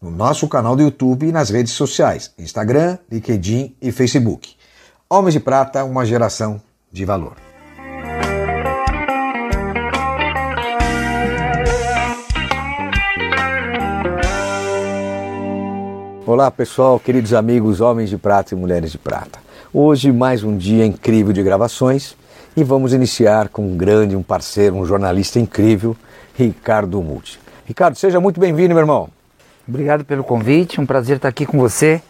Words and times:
no 0.00 0.10
nosso 0.12 0.46
canal 0.46 0.76
do 0.76 0.82
YouTube 0.82 1.26
e 1.26 1.32
nas 1.32 1.50
redes 1.50 1.72
sociais, 1.72 2.32
Instagram, 2.38 2.98
LinkedIn 3.10 3.74
e 3.82 3.90
Facebook. 3.90 4.54
Homens 5.10 5.34
de 5.34 5.40
Prata, 5.40 5.84
uma 5.84 6.06
geração 6.06 6.60
de 6.92 7.04
valor. 7.04 7.34
Olá 16.24 16.50
pessoal, 16.50 17.00
queridos 17.00 17.32
amigos, 17.32 17.80
homens 17.80 18.10
de 18.10 18.18
prata 18.18 18.54
e 18.54 18.56
mulheres 18.56 18.92
de 18.92 18.98
prata. 18.98 19.40
Hoje 19.72 20.12
mais 20.12 20.44
um 20.44 20.56
dia 20.58 20.84
incrível 20.84 21.32
de 21.32 21.42
gravações 21.42 22.14
e 22.54 22.62
vamos 22.62 22.92
iniciar 22.92 23.48
com 23.48 23.66
um 23.66 23.76
grande, 23.76 24.14
um 24.14 24.22
parceiro, 24.22 24.76
um 24.76 24.84
jornalista 24.84 25.40
incrível, 25.40 25.96
Ricardo 26.34 27.02
Multi. 27.02 27.40
Ricardo, 27.64 27.96
seja 27.96 28.20
muito 28.20 28.38
bem-vindo, 28.38 28.74
meu 28.74 28.82
irmão. 28.82 29.17
Obrigado 29.68 30.04
pelo 30.04 30.24
convite, 30.24 30.80
um 30.80 30.86
prazer 30.86 31.16
estar 31.16 31.28
aqui 31.28 31.44
com 31.44 31.58
você 31.58 32.00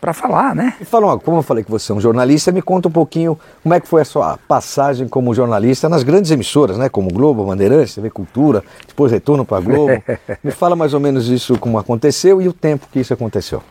para 0.00 0.14
falar, 0.14 0.54
né? 0.54 0.74
E 0.80 0.84
fala, 0.84 1.18
como 1.18 1.38
eu 1.38 1.42
falei 1.42 1.64
que 1.64 1.70
você 1.70 1.90
é 1.90 1.94
um 1.94 2.00
jornalista, 2.00 2.52
me 2.52 2.62
conta 2.62 2.88
um 2.88 2.92
pouquinho 2.92 3.38
como 3.62 3.74
é 3.74 3.80
que 3.80 3.88
foi 3.88 4.02
a 4.02 4.04
sua 4.04 4.38
passagem 4.48 5.08
como 5.08 5.34
jornalista 5.34 5.88
nas 5.88 6.02
grandes 6.02 6.30
emissoras, 6.30 6.78
né? 6.78 6.88
Como 6.88 7.10
Globo, 7.10 7.44
Bandeirantes, 7.44 7.94
TV 7.94 8.08
Cultura, 8.08 8.62
depois 8.86 9.10
retorno 9.12 9.44
para 9.44 9.60
Globo. 9.60 10.02
me 10.42 10.52
fala 10.52 10.76
mais 10.76 10.94
ou 10.94 11.00
menos 11.00 11.28
isso, 11.28 11.58
como 11.58 11.76
aconteceu 11.76 12.40
e 12.40 12.48
o 12.48 12.52
tempo 12.52 12.86
que 12.90 13.00
isso 13.00 13.12
aconteceu. 13.12 13.62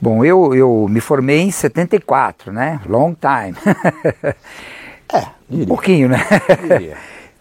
Bom, 0.00 0.24
eu, 0.24 0.54
eu 0.54 0.86
me 0.90 1.00
formei 1.00 1.40
em 1.40 1.50
74, 1.50 2.52
né? 2.52 2.80
Long 2.86 3.14
time. 3.14 3.56
é, 5.12 5.26
diria. 5.48 5.64
Um 5.64 5.66
pouquinho, 5.66 6.08
né? 6.08 6.26
Diria. 6.60 6.96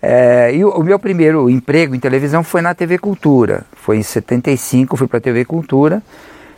É, 0.07 0.53
e 0.53 0.63
o, 0.63 0.69
o, 0.69 0.83
meu 0.83 0.99
primeiro 0.99 1.49
emprego 1.49 1.95
em 1.95 1.99
televisão 1.99 2.43
foi 2.43 2.61
na 2.61 2.75
TV 2.75 2.99
Cultura. 2.99 3.65
Foi 3.73 3.97
em 3.97 4.03
75, 4.03 4.95
fui 4.95 5.07
para 5.07 5.17
a 5.17 5.21
TV 5.21 5.43
Cultura. 5.45 5.99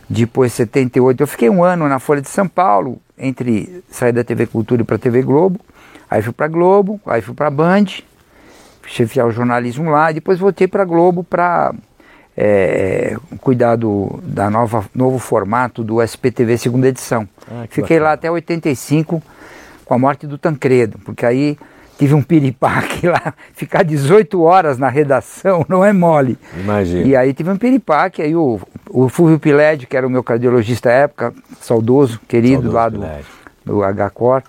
Depois, 0.06 0.52
78, 0.52 1.22
eu 1.22 1.26
fiquei 1.26 1.48
um 1.48 1.64
ano 1.64 1.88
na 1.88 1.98
Folha 1.98 2.20
de 2.20 2.28
São 2.28 2.46
Paulo, 2.46 3.00
entre 3.16 3.82
sair 3.90 4.12
da 4.12 4.22
TV 4.22 4.46
Cultura 4.46 4.82
e 4.82 4.84
para 4.84 4.96
a 4.96 4.98
TV 4.98 5.22
Globo. 5.22 5.58
Aí 6.10 6.20
fui 6.20 6.32
para 6.34 6.46
Globo, 6.46 7.00
aí 7.06 7.22
fui 7.22 7.34
para 7.34 7.48
Band, 7.48 7.86
chefiar 8.86 9.26
o 9.26 9.30
jornalismo 9.30 9.88
lá. 9.88 10.12
Depois 10.12 10.38
voltei 10.38 10.68
para 10.68 10.84
Globo 10.84 11.24
para 11.24 11.74
é, 12.36 13.16
cuidar 13.40 13.76
do 13.76 14.20
da 14.24 14.50
nova, 14.50 14.84
novo 14.94 15.18
formato 15.18 15.82
do 15.82 16.02
SPTV 16.02 16.58
segunda 16.58 16.88
edição. 16.88 17.26
Ah, 17.50 17.64
Fiquei 17.70 17.96
bacana. 17.96 18.04
lá 18.04 18.12
até 18.12 18.30
85 18.30 19.22
com 19.86 19.94
a 19.94 19.98
morte 19.98 20.26
do 20.26 20.36
Tancredo, 20.36 20.98
porque 20.98 21.24
aí 21.24 21.56
tive 21.98 22.14
um 22.14 22.22
piripaque 22.22 23.06
lá, 23.10 23.34
ficar 23.52 23.82
18 23.82 24.40
horas 24.40 24.78
na 24.78 24.88
redação 24.88 25.66
não 25.68 25.84
é 25.84 25.92
mole. 25.92 26.38
Imagina. 26.56 27.06
E 27.06 27.16
aí 27.16 27.34
tive 27.34 27.50
um 27.50 27.56
piripaque, 27.56 28.22
aí 28.22 28.34
o, 28.34 28.60
o 28.88 29.08
Fulvio 29.08 29.38
Piled, 29.38 29.86
que 29.86 29.96
era 29.96 30.06
o 30.06 30.10
meu 30.10 30.22
cardiologista 30.22 30.88
à 30.88 30.92
época, 30.92 31.34
saudoso, 31.60 32.20
querido 32.28 32.70
saudoso 32.70 32.74
lá 32.74 32.88
do, 32.88 33.82
do 33.82 34.10
HCOR, 34.10 34.42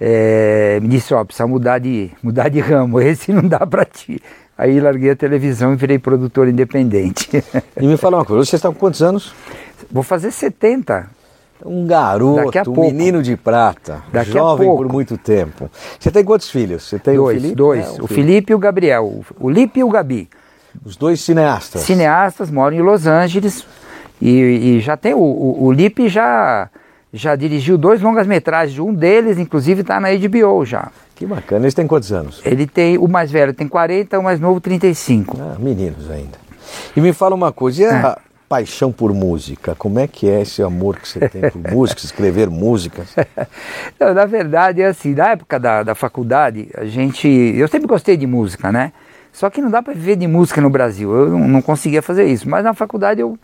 é, 0.00 0.80
me 0.82 0.88
disse, 0.88 1.14
ó, 1.14 1.24
precisa 1.24 1.46
mudar 1.46 1.78
de, 1.78 2.10
mudar 2.20 2.48
de 2.48 2.58
ramo, 2.58 2.98
esse 3.00 3.32
não 3.32 3.46
dá 3.46 3.64
para 3.64 3.84
ti. 3.84 4.20
Aí 4.58 4.80
larguei 4.80 5.10
a 5.10 5.16
televisão 5.16 5.72
e 5.72 5.76
virei 5.76 5.98
produtor 5.98 6.46
independente. 6.48 7.42
E 7.80 7.86
me 7.86 7.96
fala 7.96 8.18
uma 8.18 8.24
coisa, 8.24 8.44
você 8.44 8.56
está 8.56 8.68
com 8.68 8.74
quantos 8.74 9.02
anos? 9.02 9.32
Vou 9.90 10.02
fazer 10.02 10.30
70. 10.30 11.08
Um 11.64 11.86
garoto, 11.86 12.72
um 12.72 12.80
menino 12.80 13.22
de 13.22 13.36
prata, 13.36 14.02
Daqui 14.12 14.32
jovem 14.32 14.68
por 14.68 14.88
muito 14.88 15.16
tempo. 15.16 15.70
Você 15.98 16.10
tem 16.10 16.24
quantos 16.24 16.50
filhos? 16.50 16.82
Você 16.82 16.98
tem 16.98 17.14
dois, 17.14 17.36
o 17.36 17.40
Felipe? 17.40 17.54
Dois, 17.54 17.86
é, 17.86 18.02
o, 18.02 18.06
Felipe 18.06 18.52
e 18.52 18.54
o 18.54 18.58
Gabriel, 18.58 19.20
o 19.38 19.50
Lipe 19.50 19.80
e 19.80 19.84
o 19.84 19.88
Gabi. 19.88 20.28
Os 20.84 20.96
dois 20.96 21.20
cineastas? 21.20 21.82
Cineastas, 21.82 22.50
moram 22.50 22.76
em 22.76 22.80
Los 22.80 23.06
Angeles 23.06 23.64
e, 24.20 24.30
e 24.30 24.80
já 24.80 24.96
tem, 24.96 25.14
o, 25.14 25.18
o, 25.18 25.64
o 25.64 25.72
Lipe 25.72 26.08
já, 26.08 26.68
já 27.12 27.36
dirigiu 27.36 27.78
dois 27.78 28.00
longas-metragens, 28.00 28.78
um 28.78 28.92
deles 28.92 29.38
inclusive 29.38 29.82
está 29.82 30.00
na 30.00 30.08
HBO 30.10 30.64
já. 30.64 30.90
Que 31.14 31.26
bacana, 31.26 31.64
eles 31.66 31.74
têm 31.74 31.86
quantos 31.86 32.12
anos? 32.12 32.40
Ele 32.44 32.66
tem, 32.66 32.98
o 32.98 33.06
mais 33.06 33.30
velho 33.30 33.54
tem 33.54 33.68
40, 33.68 34.18
o 34.18 34.22
mais 34.22 34.40
novo 34.40 34.60
35. 34.60 35.38
Ah, 35.40 35.56
meninos 35.58 36.10
ainda. 36.10 36.42
E 36.96 37.00
me 37.00 37.12
fala 37.12 37.34
uma 37.34 37.52
coisa, 37.52 37.82
e 37.82 37.84
a, 37.86 38.18
é 38.18 38.31
paixão 38.52 38.92
por 38.92 39.14
música? 39.14 39.74
Como 39.74 39.98
é 39.98 40.06
que 40.06 40.28
é 40.28 40.42
esse 40.42 40.62
amor 40.62 40.96
que 40.96 41.08
você 41.08 41.26
tem 41.26 41.40
por 41.50 41.58
música, 41.72 42.02
escrever 42.04 42.50
músicas? 42.50 43.16
Não, 43.98 44.12
na 44.12 44.26
verdade, 44.26 44.82
é 44.82 44.88
assim, 44.88 45.14
na 45.14 45.30
época 45.30 45.58
da, 45.58 45.82
da 45.82 45.94
faculdade, 45.94 46.68
a 46.76 46.84
gente. 46.84 47.26
Eu 47.26 47.66
sempre 47.66 47.86
gostei 47.86 48.14
de 48.14 48.26
música, 48.26 48.70
né? 48.70 48.92
Só 49.32 49.48
que 49.48 49.62
não 49.62 49.70
dá 49.70 49.80
para 49.82 49.94
viver 49.94 50.16
de 50.16 50.26
música 50.26 50.60
no 50.60 50.68
Brasil. 50.68 51.10
Eu 51.10 51.30
não, 51.30 51.48
não, 51.48 51.62
conseguia 51.62 52.02
fazer 52.02 52.26
isso. 52.26 52.46
Mas 52.46 52.62
na 52.62 52.74
faculdade 52.74 53.22
eu, 53.22 53.38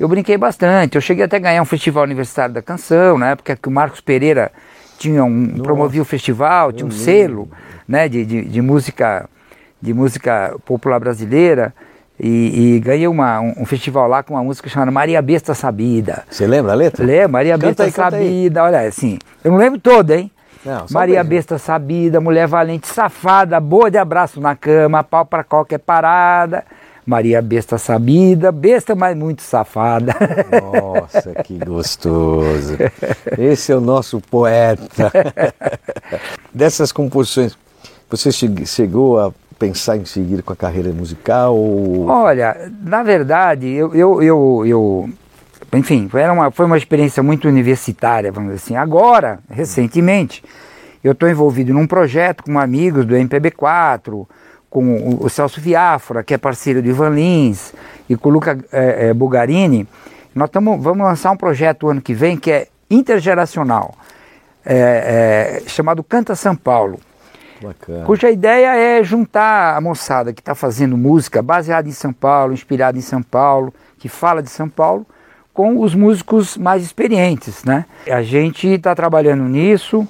eu 0.00 0.08
brinquei 0.08 0.38
bastante. 0.38 0.94
Eu 0.94 1.02
cheguei 1.02 1.22
até 1.22 1.36
a 1.36 1.40
ganhar 1.40 1.60
um 1.60 1.66
festival 1.66 2.04
universitário 2.04 2.54
da 2.54 2.62
canção, 2.62 3.18
na 3.18 3.32
época 3.32 3.54
que 3.54 3.68
o 3.68 3.70
Marcos 3.70 4.00
Pereira 4.00 4.50
tinha 4.96 5.22
um, 5.22 5.58
promovia 5.58 6.00
o 6.00 6.04
festival, 6.06 6.72
tinha 6.72 6.86
um 6.86 6.90
selo 6.90 7.50
né, 7.86 8.08
de, 8.08 8.24
de, 8.24 8.42
de 8.46 8.62
música 8.62 9.28
de 9.82 9.92
música 9.92 10.56
popular 10.64 10.98
brasileira. 10.98 11.74
E, 12.18 12.76
e, 12.76 12.80
ganhei 12.80 13.08
uma, 13.08 13.40
um, 13.40 13.54
um, 13.58 13.66
festival 13.66 14.06
lá 14.06 14.22
com 14.22 14.34
uma 14.34 14.44
música 14.44 14.68
chamada 14.68 14.90
Maria 14.90 15.20
Besta 15.20 15.52
Sabida. 15.52 16.22
Você 16.30 16.46
lembra 16.46 16.72
a 16.72 16.74
letra? 16.74 17.04
Lembro, 17.04 17.32
Maria 17.32 17.58
canta 17.58 17.84
Besta 17.84 17.84
aí, 17.84 17.90
Sabida, 17.90 18.62
olha 18.62 18.80
assim, 18.80 19.18
eu 19.42 19.50
não 19.50 19.58
lembro 19.58 19.80
toda, 19.80 20.16
hein? 20.16 20.30
Não, 20.64 20.86
Maria 20.90 21.22
um 21.22 21.24
Besta 21.24 21.58
Sabida, 21.58 22.20
mulher 22.20 22.46
valente, 22.46 22.86
safada, 22.86 23.58
boa 23.58 23.90
de 23.90 23.98
abraço 23.98 24.40
na 24.40 24.54
cama, 24.54 25.02
pau 25.02 25.26
para 25.26 25.42
qualquer 25.42 25.78
parada. 25.78 26.64
Maria 27.04 27.42
Besta 27.42 27.76
Sabida, 27.76 28.50
besta, 28.50 28.94
mas 28.94 29.14
muito 29.14 29.42
safada. 29.42 30.14
Nossa, 30.72 31.34
que 31.42 31.58
gostoso. 31.58 32.78
Esse 33.36 33.72
é 33.72 33.76
o 33.76 33.80
nosso 33.80 34.20
poeta. 34.22 35.12
Dessas 36.52 36.92
composições, 36.92 37.58
você 38.08 38.30
chegou 38.32 39.20
a 39.20 39.32
pensar 39.58 39.96
em 39.96 40.04
seguir 40.04 40.42
com 40.42 40.52
a 40.52 40.56
carreira 40.56 40.92
musical? 40.92 41.56
Ou... 41.56 42.06
Olha, 42.06 42.70
na 42.82 43.02
verdade, 43.02 43.68
eu, 43.68 43.94
eu, 43.94 44.22
eu, 44.22 44.62
eu 44.66 45.10
enfim, 45.72 46.08
era 46.14 46.32
uma, 46.32 46.50
foi 46.50 46.66
uma 46.66 46.76
experiência 46.76 47.22
muito 47.22 47.48
universitária, 47.48 48.30
vamos 48.30 48.52
dizer 48.52 48.64
assim. 48.64 48.76
Agora, 48.76 49.38
recentemente, 49.50 50.42
eu 51.02 51.12
estou 51.12 51.28
envolvido 51.28 51.72
num 51.72 51.86
projeto 51.86 52.42
com 52.44 52.58
amigos 52.58 53.04
do 53.04 53.14
MPB4, 53.14 54.26
com 54.70 55.18
o, 55.20 55.28
Celso 55.28 55.60
Viafra, 55.60 56.24
que 56.24 56.34
é 56.34 56.38
parceiro 56.38 56.82
do 56.82 56.88
Ivan 56.88 57.10
Lins, 57.10 57.72
e 58.08 58.16
com 58.16 58.28
o 58.28 58.32
Luca 58.32 58.58
é, 58.72 59.08
é, 59.08 59.14
Bugarini. 59.14 59.86
Nós 60.34 60.50
tamo, 60.50 60.80
vamos 60.80 61.06
lançar 61.06 61.30
um 61.30 61.36
projeto 61.36 61.88
ano 61.88 62.00
que 62.00 62.12
vem 62.12 62.36
que 62.36 62.50
é 62.50 62.68
intergeracional, 62.90 63.94
é, 64.64 65.60
é 65.64 65.68
chamado 65.68 66.02
Canta 66.02 66.34
São 66.34 66.56
Paulo. 66.56 66.98
Bacana. 67.64 68.04
cuja 68.04 68.30
ideia 68.30 68.76
é 68.76 69.02
juntar 69.02 69.76
a 69.76 69.80
moçada 69.80 70.32
que 70.32 70.40
está 70.40 70.54
fazendo 70.54 70.96
música 70.96 71.42
baseada 71.42 71.88
em 71.88 71.92
São 71.92 72.12
Paulo, 72.12 72.52
inspirada 72.52 72.98
em 72.98 73.00
São 73.00 73.22
Paulo, 73.22 73.72
que 73.98 74.08
fala 74.08 74.42
de 74.42 74.50
São 74.50 74.68
Paulo, 74.68 75.06
com 75.52 75.80
os 75.80 75.94
músicos 75.94 76.56
mais 76.56 76.82
experientes, 76.82 77.64
né? 77.64 77.86
A 78.10 78.22
gente 78.22 78.66
está 78.66 78.94
trabalhando 78.94 79.44
nisso. 79.44 80.06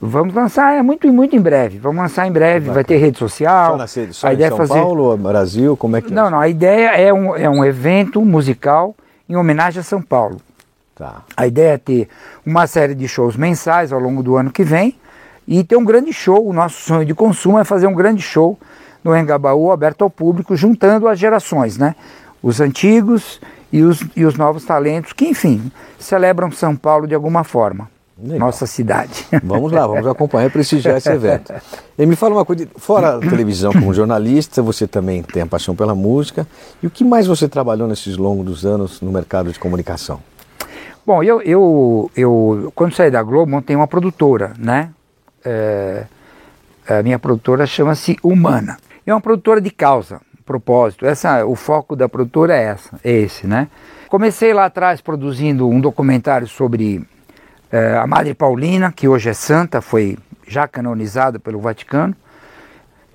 Vamos 0.00 0.34
lançar, 0.34 0.74
é 0.74 0.82
muito, 0.82 1.10
muito 1.12 1.34
em 1.34 1.40
breve. 1.40 1.78
Vamos 1.78 2.02
lançar 2.02 2.26
em 2.26 2.32
breve, 2.32 2.60
Bacana. 2.60 2.74
vai 2.74 2.84
ter 2.84 2.98
rede 2.98 3.18
social. 3.18 3.72
Só, 3.72 3.76
na 3.76 3.86
sede, 3.86 4.14
só 4.14 4.28
a 4.28 4.32
ideia 4.32 4.50
São 4.50 4.56
é 4.56 4.66
fazer... 4.66 4.80
Paulo, 4.80 5.16
Brasil, 5.16 5.76
como 5.76 5.96
é 5.96 6.02
que 6.02 6.12
é? 6.12 6.14
Não, 6.14 6.30
não, 6.30 6.38
a 6.38 6.48
ideia 6.48 6.88
é 6.90 7.12
um, 7.12 7.34
é 7.34 7.48
um 7.48 7.64
evento 7.64 8.24
musical 8.24 8.94
em 9.28 9.36
homenagem 9.36 9.80
a 9.80 9.82
São 9.82 10.00
Paulo. 10.00 10.36
Tá. 10.94 11.22
A 11.36 11.46
ideia 11.46 11.74
é 11.74 11.78
ter 11.78 12.08
uma 12.44 12.66
série 12.66 12.94
de 12.94 13.08
shows 13.08 13.36
mensais 13.36 13.92
ao 13.92 14.00
longo 14.00 14.22
do 14.22 14.36
ano 14.36 14.50
que 14.50 14.64
vem, 14.64 14.96
e 15.46 15.62
ter 15.64 15.76
um 15.76 15.84
grande 15.84 16.12
show. 16.12 16.46
O 16.46 16.52
nosso 16.52 16.80
sonho 16.82 17.04
de 17.04 17.14
consumo 17.14 17.58
é 17.58 17.64
fazer 17.64 17.86
um 17.86 17.94
grande 17.94 18.22
show 18.22 18.58
no 19.02 19.16
Engabaú, 19.16 19.70
aberto 19.70 20.02
ao 20.02 20.10
público, 20.10 20.56
juntando 20.56 21.06
as 21.08 21.18
gerações, 21.18 21.78
né? 21.78 21.94
Os 22.42 22.60
antigos 22.60 23.40
e 23.72 23.82
os, 23.82 24.00
e 24.16 24.24
os 24.24 24.36
novos 24.36 24.64
talentos, 24.64 25.12
que, 25.12 25.26
enfim, 25.26 25.70
celebram 25.98 26.50
São 26.50 26.74
Paulo 26.74 27.06
de 27.06 27.14
alguma 27.14 27.44
forma. 27.44 27.88
Legal. 28.18 28.38
nossa 28.38 28.66
cidade. 28.66 29.26
Vamos 29.44 29.70
lá, 29.70 29.86
vamos 29.86 30.06
acompanhar 30.06 30.46
e 30.46 30.50
prestigiar 30.50 30.96
esse 30.96 31.10
evento. 31.10 31.52
E 31.98 32.06
me 32.06 32.16
fala 32.16 32.34
uma 32.34 32.46
coisa, 32.46 32.66
fora 32.76 33.16
a 33.16 33.20
televisão 33.20 33.72
como 33.72 33.92
jornalista, 33.92 34.62
você 34.62 34.86
também 34.86 35.22
tem 35.22 35.42
a 35.42 35.46
paixão 35.46 35.76
pela 35.76 35.94
música. 35.94 36.46
E 36.82 36.86
o 36.86 36.90
que 36.90 37.04
mais 37.04 37.26
você 37.26 37.46
trabalhou 37.46 37.86
nesses 37.86 38.16
longos 38.16 38.64
anos 38.64 39.02
no 39.02 39.12
mercado 39.12 39.52
de 39.52 39.58
comunicação? 39.58 40.20
Bom, 41.06 41.22
eu, 41.22 41.42
eu, 41.42 42.10
eu 42.16 42.72
quando 42.74 42.94
saí 42.94 43.10
da 43.10 43.22
Globo, 43.22 43.50
montei 43.50 43.76
uma 43.76 43.86
produtora, 43.86 44.54
né? 44.58 44.90
É, 45.48 46.06
a 46.88 47.02
minha 47.02 47.18
produtora 47.18 47.66
chama-se 47.66 48.16
Humana. 48.22 48.76
É 49.06 49.14
uma 49.14 49.20
produtora 49.20 49.60
de 49.60 49.70
causa, 49.70 50.20
propósito. 50.44 51.06
Essa, 51.06 51.46
o 51.46 51.54
foco 51.54 51.94
da 51.94 52.08
produtora 52.08 52.56
é 52.56 52.64
essa, 52.64 52.98
é 53.04 53.12
esse, 53.12 53.46
né? 53.46 53.68
Comecei 54.08 54.52
lá 54.52 54.64
atrás 54.64 55.00
produzindo 55.00 55.68
um 55.68 55.80
documentário 55.80 56.48
sobre 56.48 57.06
é, 57.70 57.96
a 57.96 58.06
Madre 58.06 58.34
Paulina, 58.34 58.92
que 58.92 59.06
hoje 59.06 59.28
é 59.28 59.32
santa, 59.32 59.80
foi 59.80 60.18
já 60.46 60.66
canonizada 60.66 61.38
pelo 61.38 61.60
Vaticano. 61.60 62.14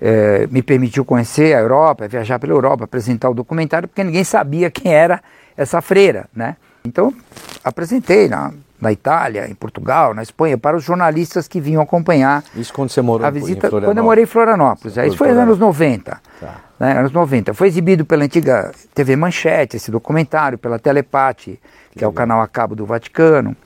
É, 0.00 0.46
me 0.50 0.62
permitiu 0.62 1.04
conhecer 1.04 1.54
a 1.54 1.60
Europa, 1.60 2.08
viajar 2.08 2.38
pela 2.38 2.52
Europa, 2.52 2.84
apresentar 2.84 3.30
o 3.30 3.34
documentário, 3.34 3.88
porque 3.88 4.02
ninguém 4.02 4.24
sabia 4.24 4.70
quem 4.70 4.92
era 4.92 5.22
essa 5.56 5.80
freira, 5.80 6.28
né? 6.34 6.56
Então, 6.84 7.14
apresentei 7.62 8.28
na, 8.28 8.52
na 8.82 8.90
Itália, 8.90 9.48
em 9.48 9.54
Portugal, 9.54 10.12
na 10.12 10.22
Espanha, 10.22 10.58
para 10.58 10.76
os 10.76 10.82
jornalistas 10.82 11.46
que 11.46 11.60
vinham 11.60 11.80
acompanhar 11.80 12.42
Isso 12.56 12.74
quando 12.74 12.90
você 12.90 13.00
morou 13.00 13.24
a 13.24 13.30
visita, 13.30 13.70
quando 13.70 13.96
eu 13.96 14.02
morei 14.02 14.24
em 14.24 14.26
Florianópolis. 14.26 14.96
Isso 14.96 15.16
foi 15.16 15.28
nos 15.28 15.38
anos 15.38 15.58
90. 15.58 16.20
Tá. 16.40 16.56
Né, 16.80 16.98
anos 16.98 17.12
90. 17.12 17.54
Foi 17.54 17.68
exibido 17.68 18.04
pela 18.04 18.24
antiga 18.24 18.72
TV 18.92 19.14
Manchete, 19.14 19.76
esse 19.76 19.88
documentário, 19.88 20.58
pela 20.58 20.80
Telepate, 20.80 21.60
que, 21.92 22.00
que 22.00 22.04
é 22.04 22.08
o 22.08 22.12
canal 22.12 22.40
a 22.40 22.48
cabo 22.48 22.74
do 22.74 22.84
Vaticano. 22.84 23.56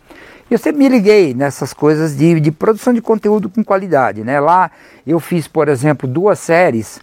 E 0.50 0.54
eu 0.54 0.58
sempre 0.58 0.82
me 0.82 0.88
liguei 0.90 1.32
nessas 1.32 1.72
coisas 1.72 2.14
de, 2.14 2.38
de 2.38 2.52
produção 2.52 2.92
de 2.92 3.00
conteúdo 3.00 3.48
com 3.48 3.64
qualidade. 3.64 4.22
Né? 4.22 4.38
Lá 4.38 4.70
eu 5.06 5.18
fiz, 5.18 5.48
por 5.48 5.66
exemplo, 5.66 6.06
duas 6.06 6.38
séries 6.38 7.00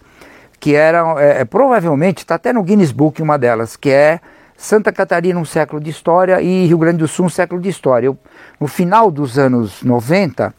que 0.60 0.76
eram, 0.76 1.18
é, 1.18 1.40
é 1.40 1.44
provavelmente, 1.44 2.18
está 2.18 2.36
até 2.36 2.52
no 2.52 2.62
Guinness 2.62 2.92
Book 2.92 3.20
uma 3.20 3.36
delas, 3.36 3.74
que 3.74 3.90
é 3.90 4.20
Santa 4.64 4.90
Catarina, 4.90 5.38
um 5.38 5.44
século 5.44 5.78
de 5.78 5.90
história, 5.90 6.40
e 6.40 6.64
Rio 6.64 6.78
Grande 6.78 6.96
do 6.96 7.06
Sul, 7.06 7.26
um 7.26 7.28
século 7.28 7.60
de 7.60 7.68
história. 7.68 8.06
Eu, 8.06 8.16
no 8.58 8.66
final 8.66 9.10
dos 9.10 9.38
anos 9.38 9.82
90, 9.82 10.54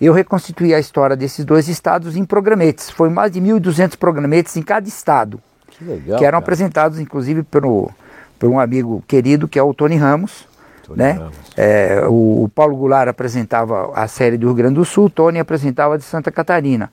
eu 0.00 0.14
reconstituí 0.14 0.74
a 0.74 0.80
história 0.80 1.14
desses 1.14 1.44
dois 1.44 1.68
estados 1.68 2.16
em 2.16 2.24
programetes. 2.24 2.88
Foi 2.88 3.10
mais 3.10 3.30
de 3.30 3.42
1.200 3.42 3.98
programetes 3.98 4.56
em 4.56 4.62
cada 4.62 4.88
estado. 4.88 5.38
Que 5.68 5.84
legal. 5.84 6.18
Que 6.18 6.24
eram 6.24 6.36
cara. 6.36 6.38
apresentados, 6.38 6.98
inclusive, 6.98 7.42
pelo, 7.42 7.90
por 8.38 8.48
um 8.48 8.58
amigo 8.58 9.04
querido, 9.06 9.46
que 9.46 9.58
é 9.58 9.62
o 9.62 9.74
Tony 9.74 9.96
Ramos. 9.96 10.48
Tony 10.82 10.98
né? 10.98 11.10
Ramos. 11.12 11.36
É, 11.54 12.06
o, 12.08 12.44
o, 12.44 12.50
Paulo 12.54 12.74
Goulart 12.74 13.08
apresentava 13.08 13.92
a 13.94 14.08
série 14.08 14.38
do 14.38 14.46
Rio 14.46 14.54
Grande 14.54 14.76
do 14.76 14.84
Sul, 14.86 15.04
o 15.04 15.10
Tony 15.10 15.38
apresentava 15.38 15.96
a 15.96 15.98
de 15.98 16.04
Santa 16.04 16.32
Catarina. 16.32 16.90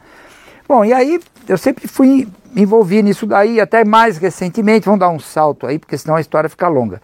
Bom, 0.70 0.86
e 0.86 0.94
aí 0.94 1.20
eu 1.48 1.58
sempre 1.58 1.88
fui 1.88 2.28
me 2.54 2.62
envolvi 2.62 3.02
nisso 3.02 3.26
daí, 3.26 3.60
até 3.60 3.84
mais 3.84 4.20
recentemente, 4.20 4.86
vamos 4.86 5.00
dar 5.00 5.10
um 5.10 5.20
salto 5.20 5.66
aí, 5.66 5.80
porque 5.80 5.98
senão 5.98 6.16
a 6.16 6.22
história 6.22 6.48
fica 6.48 6.68
longa. 6.68 7.02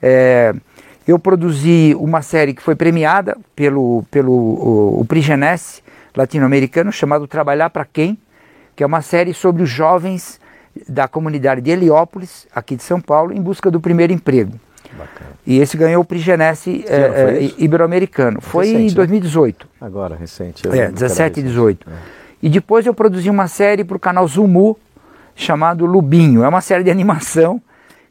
É, 0.00 0.54
eu 1.06 1.18
produzi 1.18 1.96
uma 1.98 2.20
série 2.20 2.52
que 2.52 2.60
foi 2.60 2.74
premiada 2.74 3.36
pelo, 3.56 4.04
pelo 4.10 4.32
o, 4.32 5.00
o 5.00 5.04
Prigenesse 5.06 5.82
latino-americano, 6.14 6.92
chamado 6.92 7.26
Trabalhar 7.26 7.70
para 7.70 7.86
Quem, 7.86 8.18
que 8.76 8.82
é 8.82 8.86
uma 8.86 9.00
série 9.00 9.32
sobre 9.32 9.62
os 9.62 9.70
jovens 9.70 10.38
da 10.86 11.08
comunidade 11.08 11.62
de 11.62 11.70
Heliópolis, 11.70 12.46
aqui 12.54 12.76
de 12.76 12.82
São 12.82 13.00
Paulo, 13.00 13.32
em 13.32 13.40
busca 13.40 13.70
do 13.70 13.80
primeiro 13.80 14.12
emprego. 14.12 14.52
Bacana. 14.92 15.30
E 15.46 15.58
esse 15.58 15.78
ganhou 15.78 16.02
o 16.02 16.04
Prigenesse 16.04 16.84
é, 16.86 16.96
é, 16.96 17.62
Ibero-Americano. 17.62 18.40
Foi 18.42 18.66
recente, 18.66 18.92
em 18.92 18.94
2018. 18.94 19.66
Né? 19.80 19.86
Agora, 19.86 20.14
recente. 20.14 20.68
É, 20.68 20.90
17 20.90 21.40
e 21.40 21.42
18. 21.42 21.88
É. 21.88 22.17
E 22.42 22.48
depois 22.48 22.86
eu 22.86 22.94
produzi 22.94 23.28
uma 23.28 23.48
série 23.48 23.84
para 23.84 23.96
o 23.96 24.00
canal 24.00 24.26
Zumu, 24.26 24.76
chamado 25.34 25.86
Lubinho. 25.86 26.42
É 26.44 26.48
uma 26.48 26.60
série 26.60 26.84
de 26.84 26.90
animação 26.90 27.60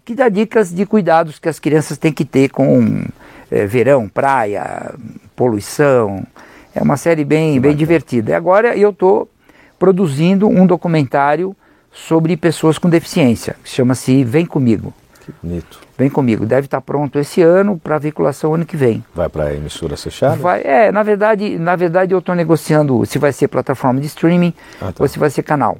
que 0.03 0.15
dá 0.15 0.29
dicas 0.29 0.73
de 0.73 0.85
cuidados 0.85 1.39
que 1.39 1.49
as 1.49 1.59
crianças 1.59 1.97
têm 1.97 2.13
que 2.13 2.23
ter 2.23 2.49
com 2.49 3.05
é, 3.51 3.65
verão, 3.65 4.07
praia, 4.07 4.93
poluição. 5.35 6.25
É 6.73 6.81
uma 6.81 6.97
série 6.97 7.25
bem, 7.25 7.59
bem 7.59 7.75
divertida. 7.75 8.31
E 8.31 8.33
agora 8.33 8.77
eu 8.77 8.91
estou 8.91 9.29
produzindo 9.77 10.47
um 10.47 10.65
documentário 10.65 11.55
sobre 11.91 12.37
pessoas 12.37 12.77
com 12.77 12.89
deficiência, 12.89 13.55
que 13.63 13.69
chama-se 13.69 14.23
Vem 14.23 14.45
Comigo. 14.45 14.93
Que 15.27 15.33
bonito. 15.43 15.79
Vem 15.97 16.09
comigo. 16.09 16.45
Deve 16.45 16.67
estar 16.67 16.79
pronto 16.79 17.19
esse 17.19 17.41
ano 17.41 17.77
para 17.77 17.97
veiculação 17.97 18.53
ano 18.53 18.65
que 18.65 18.77
vem. 18.77 19.03
Vai 19.13 19.27
para 19.27 19.45
a 19.45 19.53
emissora 19.53 19.97
fechada? 19.97 20.37
Vai, 20.37 20.61
é, 20.61 20.89
na 20.89 21.03
verdade, 21.03 21.59
na 21.59 21.75
verdade 21.75 22.13
eu 22.13 22.19
estou 22.19 22.33
negociando 22.33 23.05
se 23.05 23.19
vai 23.19 23.33
ser 23.33 23.49
plataforma 23.49 23.99
de 23.99 24.07
streaming 24.07 24.53
ah, 24.81 24.93
tá. 24.93 25.03
ou 25.03 25.07
se 25.07 25.19
vai 25.19 25.29
ser 25.29 25.43
canal. 25.43 25.77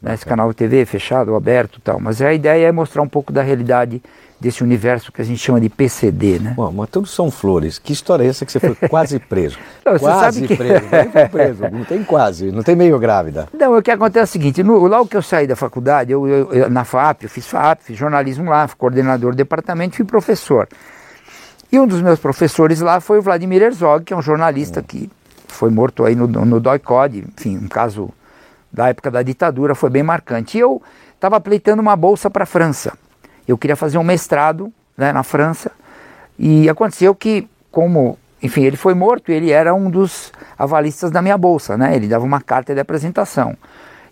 Né, 0.00 0.14
esse 0.14 0.24
canal 0.24 0.48
de 0.50 0.54
TV 0.54 0.84
fechado 0.84 1.32
ou 1.32 1.36
aberto 1.36 1.80
tal. 1.82 1.98
Mas 1.98 2.22
a 2.22 2.32
ideia 2.32 2.68
é 2.68 2.72
mostrar 2.72 3.02
um 3.02 3.08
pouco 3.08 3.32
da 3.32 3.42
realidade 3.42 4.00
desse 4.40 4.62
universo 4.62 5.10
que 5.10 5.22
a 5.22 5.24
gente 5.24 5.38
chama 5.38 5.60
de 5.60 5.68
PCD, 5.68 6.38
né? 6.38 6.54
Bom, 6.56 6.70
mas 6.72 6.90
tudo 6.90 7.06
são 7.06 7.30
flores. 7.30 7.78
Que 7.78 7.92
história 7.92 8.24
é 8.24 8.26
essa 8.26 8.44
que 8.44 8.52
você 8.52 8.60
foi 8.60 8.74
quase 8.88 9.18
preso? 9.18 9.58
não, 9.84 9.98
quase 9.98 10.46
que... 10.46 10.56
preso. 10.56 10.84
Não 11.14 11.28
preso, 11.28 11.62
não 11.70 11.84
tem 11.84 12.04
quase, 12.04 12.52
não 12.52 12.62
tem 12.62 12.76
meio 12.76 12.98
grávida. 12.98 13.48
Não, 13.52 13.76
o 13.76 13.82
que 13.82 13.90
acontece 13.90 14.20
é 14.20 14.24
o 14.24 14.26
seguinte, 14.26 14.62
no, 14.62 14.86
logo 14.86 15.08
que 15.08 15.16
eu 15.16 15.22
saí 15.22 15.46
da 15.46 15.56
faculdade, 15.56 16.12
eu, 16.12 16.26
eu, 16.26 16.52
eu, 16.52 16.70
na 16.70 16.84
FAP, 16.84 17.24
eu 17.24 17.28
fiz 17.28 17.46
FAP, 17.46 17.82
fiz 17.82 17.96
jornalismo 17.96 18.50
lá, 18.50 18.68
fui 18.68 18.76
coordenador 18.76 19.32
do 19.32 19.36
departamento, 19.36 19.96
fui 19.96 20.04
professor. 20.04 20.68
E 21.72 21.78
um 21.78 21.86
dos 21.86 22.02
meus 22.02 22.18
professores 22.18 22.80
lá 22.80 23.00
foi 23.00 23.18
o 23.18 23.22
Vladimir 23.22 23.62
Herzog, 23.62 24.04
que 24.04 24.12
é 24.12 24.16
um 24.16 24.22
jornalista 24.22 24.80
hum. 24.80 24.84
que 24.86 25.10
foi 25.48 25.70
morto 25.70 26.04
aí 26.04 26.14
no, 26.14 26.26
no 26.26 26.60
DOI-COD, 26.60 27.24
enfim, 27.36 27.56
um 27.56 27.68
caso 27.68 28.10
da 28.72 28.88
época 28.88 29.10
da 29.10 29.22
ditadura 29.22 29.74
foi 29.74 29.88
bem 29.88 30.02
marcante. 30.02 30.58
E 30.58 30.60
eu 30.60 30.82
estava 31.14 31.40
pleitando 31.40 31.80
uma 31.80 31.96
bolsa 31.96 32.28
para 32.28 32.42
a 32.42 32.46
França. 32.46 32.92
Eu 33.46 33.58
queria 33.58 33.76
fazer 33.76 33.98
um 33.98 34.04
mestrado 34.04 34.72
né, 34.96 35.12
na 35.12 35.22
França 35.22 35.70
e 36.38 36.68
aconteceu 36.68 37.14
que, 37.14 37.46
como, 37.70 38.18
enfim, 38.42 38.64
ele 38.64 38.76
foi 38.76 38.94
morto, 38.94 39.30
ele 39.30 39.50
era 39.50 39.74
um 39.74 39.90
dos 39.90 40.32
avalistas 40.58 41.10
da 41.10 41.22
minha 41.22 41.38
bolsa, 41.38 41.76
né? 41.76 41.94
Ele 41.94 42.08
dava 42.08 42.24
uma 42.24 42.40
carta 42.40 42.74
de 42.74 42.80
apresentação. 42.80 43.56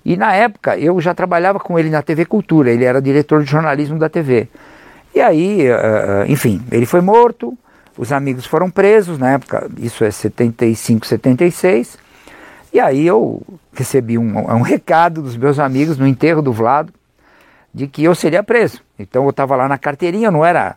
E 0.05 0.17
na 0.17 0.35
época 0.35 0.77
eu 0.77 1.01
já 1.01 1.15
trabalhava 1.15 1.61
com 1.61 1.79
ele 1.79 1.91
na 1.91 2.03
TV 2.03 2.25
Cultura, 2.25 2.71
ele 2.71 2.85
era 2.85 3.01
diretor 3.01 3.43
de 3.43 3.51
jornalismo 3.51 3.99
da 3.99 4.09
TV. 4.09 4.49
E 5.15 5.21
aí, 5.21 5.69
uh, 5.71 6.25
enfim, 6.27 6.63
ele 6.71 6.87
foi 6.87 7.01
morto, 7.01 7.57
os 7.97 8.11
amigos 8.11 8.47
foram 8.47 8.71
presos, 8.71 9.19
na 9.19 9.33
época, 9.33 9.71
isso 9.79 10.03
é 10.05 10.11
75, 10.11 11.07
76. 11.07 11.99
E 12.73 12.81
aí 12.81 13.07
eu 13.07 13.43
recebi 13.75 14.17
um, 14.17 14.39
um 14.39 14.63
recado 14.63 15.23
dos 15.23 15.37
meus 15.37 15.59
amigos 15.59 15.99
no 15.99 16.07
enterro 16.07 16.41
do 16.41 16.53
Vlado 16.53 16.93
de 17.73 17.87
que 17.87 18.03
eu 18.03 18.15
seria 18.15 18.43
preso. 18.43 18.81
Então 19.03 19.25
eu 19.25 19.31
estava 19.31 19.57
lá 19.57 19.69
na 19.69 19.79
carteirinha, 19.79 20.31
não 20.31 20.45
era, 20.45 20.77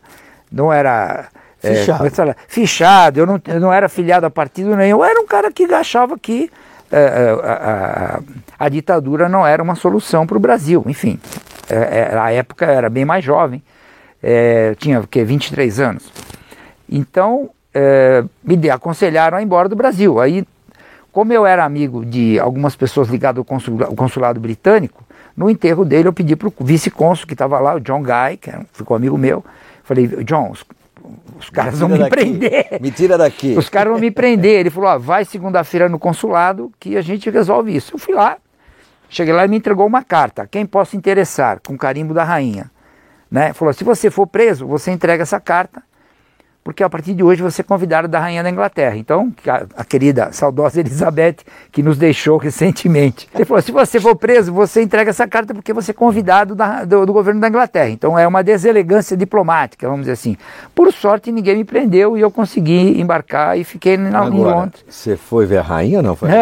não 0.52 0.72
era 0.72 1.28
fichado, 1.60 2.06
é, 2.06 2.36
fichado 2.48 3.20
eu, 3.20 3.26
não, 3.26 3.42
eu 3.48 3.60
não 3.60 3.72
era 3.72 3.88
filiado 3.88 4.26
a 4.26 4.30
partido 4.30 4.76
nenhum, 4.76 5.00
eu 5.00 5.04
era 5.04 5.20
um 5.20 5.26
cara 5.26 5.52
que 5.52 5.64
achava 5.66 6.18
que 6.18 6.52
é, 6.92 6.98
é, 6.98 7.30
a, 7.44 8.20
a, 8.60 8.66
a, 8.66 8.70
ditadura 8.70 9.28
não 9.28 9.46
era 9.46 9.62
uma 9.62 9.76
solução 9.76 10.28
para 10.28 10.38
o 10.38 10.40
Brasil. 10.40 10.84
Enfim, 10.88 11.20
é, 11.70 12.12
é, 12.14 12.18
a 12.18 12.32
época 12.32 12.66
era 12.66 12.90
bem 12.90 13.04
mais 13.04 13.24
jovem, 13.24 13.64
é, 14.22 14.76
tinha 14.76 15.02
que 15.10 15.24
23 15.24 15.80
anos. 15.80 16.12
Então 16.90 17.50
me 18.42 18.70
aconselharam 18.70 19.38
a 19.38 19.42
ir 19.42 19.44
embora 19.44 19.68
do 19.68 19.76
Brasil. 19.76 20.22
Aí 20.22 20.46
como 21.16 21.32
eu 21.32 21.46
era 21.46 21.64
amigo 21.64 22.06
de 22.06 22.38
algumas 22.38 22.76
pessoas 22.76 23.08
ligadas 23.08 23.38
ao 23.38 23.46
consulado, 23.46 23.86
ao 23.86 23.96
consulado 23.96 24.38
britânico, 24.38 25.02
no 25.36 25.50
enterro 25.50 25.84
dele 25.84 26.08
eu 26.08 26.14
pedi 26.14 26.36
para 26.36 26.48
o 26.48 26.54
vice-cônsul 26.62 27.28
que 27.28 27.34
estava 27.34 27.60
lá, 27.60 27.76
o 27.76 27.80
John 27.80 28.02
Guy, 28.02 28.38
que 28.38 28.52
ficou 28.74 28.96
amigo 28.96 29.18
meu, 29.18 29.44
falei, 29.84 30.08
John, 30.24 30.52
os, 30.52 30.66
os 31.38 31.50
caras 31.50 31.80
vão 31.80 31.90
me 31.90 31.98
daqui. 31.98 32.10
prender. 32.10 32.80
Me 32.82 32.92
tira 32.92 33.18
daqui. 33.18 33.56
Os 33.58 33.68
caras 33.70 33.92
vão 33.92 34.00
me 34.00 34.12
prender. 34.12 34.62
Ele 34.62 34.70
falou, 34.70 35.00
vai 35.00 35.26
segunda-feira 35.26 35.90
no 35.90 36.00
consulado 36.00 36.72
que 36.80 36.96
a 36.96 37.02
gente 37.02 37.30
resolve 37.30 37.76
isso. 37.76 37.96
Eu 37.96 38.00
fui 38.00 38.14
lá, 38.14 38.38
cheguei 39.10 39.34
lá 39.34 39.46
e 39.46 39.48
me 39.48 39.58
entregou 39.58 39.86
uma 39.86 40.04
carta. 40.04 40.48
Quem 40.48 40.66
possa 40.66 40.96
interessar, 40.96 41.60
com 41.66 41.78
carimbo 41.78 42.14
da 42.14 42.24
rainha. 42.24 42.72
Né? 43.30 43.52
Falou, 43.54 43.74
se 43.74 43.84
você 43.84 44.10
for 44.10 44.28
preso, 44.28 44.66
você 44.66 44.92
entrega 44.92 45.24
essa 45.24 45.40
carta 45.40 45.84
porque 46.66 46.84
a 46.84 46.90
partir 46.90 47.14
de 47.14 47.24
hoje 47.24 47.44
você 47.44 47.62
é 47.62 47.64
convidado 47.64 48.08
da 48.08 48.20
Rainha 48.20 48.42
da 48.42 48.50
Inglaterra. 48.50 48.98
Então, 48.98 49.32
a, 49.48 49.82
a, 49.82 49.86
querida, 49.86 50.30
saudosa 50.32 50.80
Elizabeth, 50.80 51.36
que 51.72 51.84
nos 51.84 51.96
deixou 51.96 52.38
recentemente. 52.38 53.30
Ele 53.36 53.46
falou: 53.46 53.62
se 53.62 53.72
você 53.72 54.00
for 54.00 54.16
preso, 54.16 54.52
você 54.52 54.82
entrega 54.82 55.12
essa 55.12 55.28
carta 55.28 55.54
porque 55.54 55.72
você 55.72 55.92
é 55.92 55.94
convidado 55.94 56.56
da, 56.56 56.84
do, 56.84 57.06
do, 57.06 57.14
governo 57.14 57.40
da 57.40 57.50
Inglaterra. 57.50 57.90
Então, 57.90 58.18
é 58.18 58.28
uma 58.28 58.44
deselegância 58.44 59.16
diplomática, 59.16 59.88
vamos 59.88 60.02
dizer 60.02 60.14
assim. 60.14 60.36
Por 60.74 60.92
sorte, 60.92 61.32
ninguém 61.32 61.58
me 61.58 61.64
prendeu 61.64 62.18
e 62.18 62.22
eu 62.22 62.32
consegui 62.32 63.00
embarcar 63.00 63.60
e 63.60 63.64
fiquei 63.64 63.96
na, 63.96 64.22
Agora, 64.22 64.34
em 64.34 64.44
Londres. 64.44 64.86
Você 64.90 65.16
foi 65.16 65.46
ver 65.46 65.60
a 65.60 65.62
rainha 65.62 66.02
não? 66.02 66.16
Foi 66.16 66.30
não. 66.34 66.38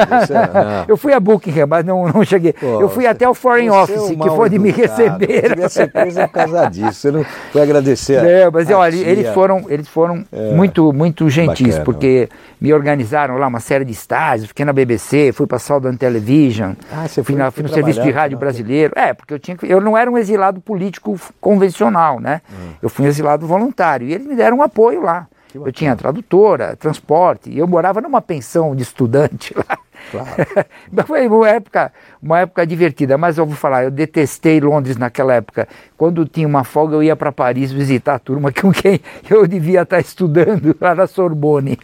eu 0.87 0.95
fui 0.95 1.11
a 1.11 1.19
Buckingham, 1.19 1.67
mas 1.67 1.83
não, 1.83 2.07
não 2.07 2.23
cheguei. 2.23 2.53
Pô, 2.53 2.79
eu 2.79 2.87
fui 2.87 3.03
você, 3.03 3.09
até 3.09 3.27
o 3.27 3.33
Foreign 3.33 3.67
é 3.67 3.71
Office, 3.73 3.97
é 3.97 4.13
um 4.13 4.19
que 4.19 4.29
foi 4.29 4.49
de 4.49 4.57
me 4.57 4.71
receber. 4.71 5.41
Você 5.41 5.49
devia 5.49 5.69
ser 5.69 5.91
preso 5.91 6.21
por 6.21 6.29
causa 6.29 6.69
disso. 6.69 6.93
Você 6.93 7.11
não 7.11 7.25
foi 7.51 7.61
agradecer. 7.61 8.23
É, 8.23 8.49
mas 8.49 8.69
olha, 8.69 8.95
eles 8.95 9.27
foram, 9.33 9.65
eles 9.67 9.89
foram 9.89 10.12
foram 10.13 10.25
é, 10.31 10.53
muito, 10.53 10.93
muito 10.93 11.29
gentis, 11.29 11.67
bacana. 11.67 11.85
porque 11.85 12.29
me 12.59 12.73
organizaram 12.73 13.37
lá 13.37 13.47
uma 13.47 13.59
série 13.59 13.83
de 13.83 13.91
estágios, 13.91 14.47
fiquei 14.47 14.65
na 14.65 14.73
BBC, 14.73 15.31
fui 15.31 15.47
para 15.47 15.59
Southern 15.59 15.97
Television, 15.97 16.73
ah, 16.91 17.07
você 17.07 17.23
fui, 17.23 17.35
na, 17.35 17.51
fui 17.51 17.63
no 17.63 17.69
serviço 17.69 18.01
de 18.01 18.11
rádio 18.11 18.37
brasileiro. 18.37 18.93
É, 18.95 19.13
porque 19.13 19.33
eu 19.33 19.39
tinha 19.39 19.57
eu 19.63 19.81
não 19.81 19.97
era 19.97 20.09
um 20.09 20.17
exilado 20.17 20.61
político 20.61 21.19
convencional, 21.39 22.19
né? 22.19 22.41
Hum. 22.51 22.73
Eu 22.81 22.89
fui 22.89 23.05
um 23.05 23.07
exilado 23.07 23.47
voluntário 23.47 24.07
e 24.07 24.13
eles 24.13 24.27
me 24.27 24.35
deram 24.35 24.57
um 24.57 24.61
apoio 24.61 25.01
lá. 25.01 25.27
Eu 25.53 25.71
tinha 25.71 25.95
tradutora, 25.95 26.75
transporte, 26.75 27.49
e 27.49 27.59
eu 27.59 27.67
morava 27.67 28.01
numa 28.01 28.21
pensão 28.21 28.75
de 28.75 28.81
estudante 28.81 29.53
lá. 29.57 29.77
Claro. 30.11 30.27
Foi 31.07 31.27
uma 31.27 31.49
época, 31.49 31.91
uma 32.21 32.39
época 32.39 32.65
divertida, 32.65 33.17
mas 33.17 33.37
eu 33.37 33.45
vou 33.45 33.55
falar, 33.55 33.85
eu 33.85 33.91
detestei 33.91 34.59
Londres 34.59 34.97
naquela 34.97 35.33
época. 35.33 35.67
Quando 35.97 36.25
tinha 36.25 36.47
uma 36.47 36.63
folga, 36.63 36.95
eu 36.95 37.03
ia 37.03 37.15
para 37.15 37.31
Paris 37.31 37.71
visitar 37.71 38.15
a 38.15 38.19
turma 38.19 38.51
com 38.53 38.71
quem 38.71 38.99
eu 39.29 39.45
devia 39.47 39.81
estar 39.81 39.99
estudando 39.99 40.75
lá 40.79 40.93
na 40.93 41.07
Sorbonne. 41.07 41.77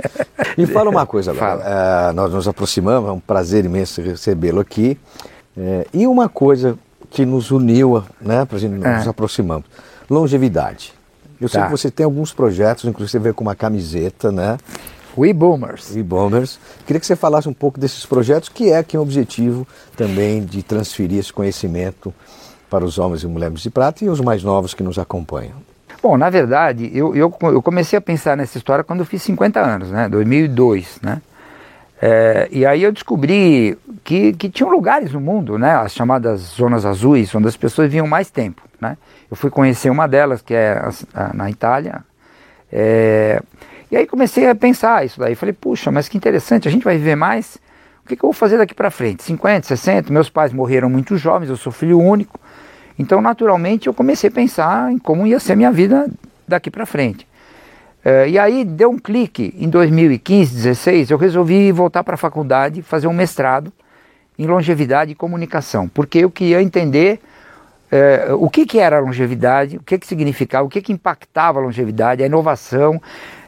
E 0.58 0.66
fala 0.66 0.90
uma 0.90 1.06
coisa 1.06 1.32
agora, 1.32 2.10
é, 2.10 2.12
nós 2.14 2.34
nos 2.34 2.48
aproximamos, 2.48 3.10
é 3.10 3.14
um 3.14 3.20
prazer 3.20 3.66
imenso 3.66 4.02
recebê-lo 4.02 4.60
aqui. 4.60 4.98
É, 5.58 5.88
e 5.94 6.08
uma 6.08 6.30
coisa 6.30 6.78
que 7.10 7.26
nos 7.26 7.52
uniu, 7.52 8.04
né, 8.22 8.46
para 8.46 8.58
a 8.58 8.60
gente 8.60 8.86
é. 8.86 8.98
nos 8.98 9.08
aproximamos, 9.08 9.66
longevidade. 10.10 10.94
Eu 11.42 11.50
tá. 11.50 11.60
sei 11.60 11.64
que 11.64 11.72
você 11.72 11.92
tem 11.92 12.04
alguns 12.04 12.34
projetos, 12.34 12.86
inclusive 12.86 13.34
com 13.34 13.44
uma 13.44 13.56
camiseta, 13.56 14.32
né? 14.32 14.58
We 15.18 15.34
Boomers. 15.34 15.96
We 15.96 16.04
Boomers. 16.04 16.60
Queria 16.86 17.00
que 17.00 17.06
você 17.06 17.16
falasse 17.16 17.48
um 17.50 17.54
pouco 17.54 17.80
desses 17.80 18.06
projetos, 18.06 18.50
que 18.50 18.72
é 18.72 18.84
que 18.84 18.96
é 18.96 19.00
o 19.00 19.04
objetivo 19.04 19.68
também 19.96 20.44
de 20.44 20.64
transferir 20.64 21.20
esse 21.20 21.34
conhecimento 21.34 22.14
para 22.70 22.86
os 22.86 22.98
homens 23.00 23.24
e 23.24 23.28
mulheres 23.28 23.62
de 23.62 23.70
prata 23.70 24.06
e 24.06 24.10
os 24.10 24.22
mais 24.22 24.44
novos 24.44 24.74
que 24.74 24.84
nos 24.84 25.00
acompanham. 25.00 25.56
Bom, 26.02 26.18
na 26.18 26.30
verdade, 26.30 26.90
eu, 26.94 27.14
eu, 27.16 27.36
eu 27.42 27.62
comecei 27.62 27.98
a 27.98 28.02
pensar 28.02 28.38
nessa 28.38 28.58
história 28.58 28.84
quando 28.84 29.02
eu 29.02 29.06
fiz 29.06 29.22
50 29.24 29.60
anos, 29.60 29.90
né? 29.90 30.08
2002, 30.08 31.00
né? 31.02 31.22
É, 32.02 32.48
e 32.50 32.66
aí 32.66 32.82
eu 32.82 32.94
descobri 32.94 33.78
que, 34.06 34.32
que 34.34 34.50
tinham 34.50 34.72
lugares 34.72 35.12
no 35.12 35.20
mundo, 35.20 35.58
né? 35.58 35.72
As 35.72 35.94
chamadas 35.94 36.40
zonas 36.42 36.86
azuis, 36.86 37.34
onde 37.36 37.50
as 37.50 37.58
pessoas 37.58 37.92
vinham 37.92 38.08
mais 38.08 38.30
tempo, 38.30 38.62
né? 38.80 38.98
Eu 39.30 39.36
fui 39.36 39.50
conhecer 39.50 39.90
uma 39.90 40.08
delas, 40.08 40.42
que 40.42 40.54
é 40.54 40.72
a, 40.72 40.92
a, 41.14 41.34
na 41.34 41.50
Itália. 41.50 42.02
É, 42.72 43.42
e 43.92 43.98
aí 43.98 44.06
comecei 44.06 44.48
a 44.48 44.56
pensar 44.56 45.06
isso 45.06 45.20
daí. 45.20 45.36
Falei, 45.36 45.54
puxa, 45.54 45.92
mas 45.92 46.08
que 46.08 46.18
interessante, 46.18 46.68
a 46.68 46.72
gente 46.72 46.84
vai 46.84 46.98
viver 46.98 47.16
mais. 47.16 47.58
O 48.04 48.08
que, 48.08 48.16
que 48.16 48.24
eu 48.24 48.28
vou 48.28 48.34
fazer 48.34 48.58
daqui 48.58 48.74
para 48.74 48.90
frente? 48.90 49.24
50, 49.24 49.68
60? 49.68 50.12
Meus 50.12 50.30
pais 50.30 50.52
morreram 50.54 50.90
muito 50.90 51.18
jovens, 51.18 51.50
eu 51.50 51.58
sou 51.58 51.72
filho 51.72 52.00
único. 52.00 52.40
Então, 52.98 53.22
naturalmente, 53.22 53.88
eu 53.88 53.94
comecei 53.94 54.30
a 54.30 54.34
pensar 54.34 54.92
em 54.92 54.98
como 54.98 55.26
ia 55.26 55.40
ser 55.40 55.56
minha 55.56 55.72
vida 55.72 56.08
daqui 56.48 56.70
para 56.70 56.86
frente. 56.86 57.28
É, 58.04 58.30
e 58.30 58.40
aí 58.40 58.64
deu 58.64 58.90
um 58.90 58.98
clique 58.98 59.54
em 59.58 59.70
2015, 59.70 60.56
16, 60.56 61.12
eu 61.12 61.18
resolvi 61.18 61.72
voltar 61.72 62.04
para 62.04 62.16
a 62.16 62.18
faculdade, 62.18 62.82
fazer 62.82 63.08
um 63.08 63.14
mestrado 63.14 63.72
em 64.38 64.46
longevidade 64.46 65.12
e 65.12 65.16
comunicação, 65.16 65.88
porque 65.90 66.20
eu 66.20 66.32
queria 66.32 66.62
entender 66.62 67.20
é, 67.92 68.28
o 68.32 68.50
que, 68.50 68.66
que 68.66 68.80
era 68.80 68.98
a 68.98 69.00
longevidade, 69.02 69.78
o 69.78 69.84
que, 69.84 69.98
que 69.98 70.08
significava, 70.08 70.66
o 70.66 70.70
que, 70.70 70.82
que 70.82 70.94
impactava 70.94 71.60
a 71.60 71.62
longevidade, 71.62 72.24
a 72.24 72.26
inovação, 72.26 73.02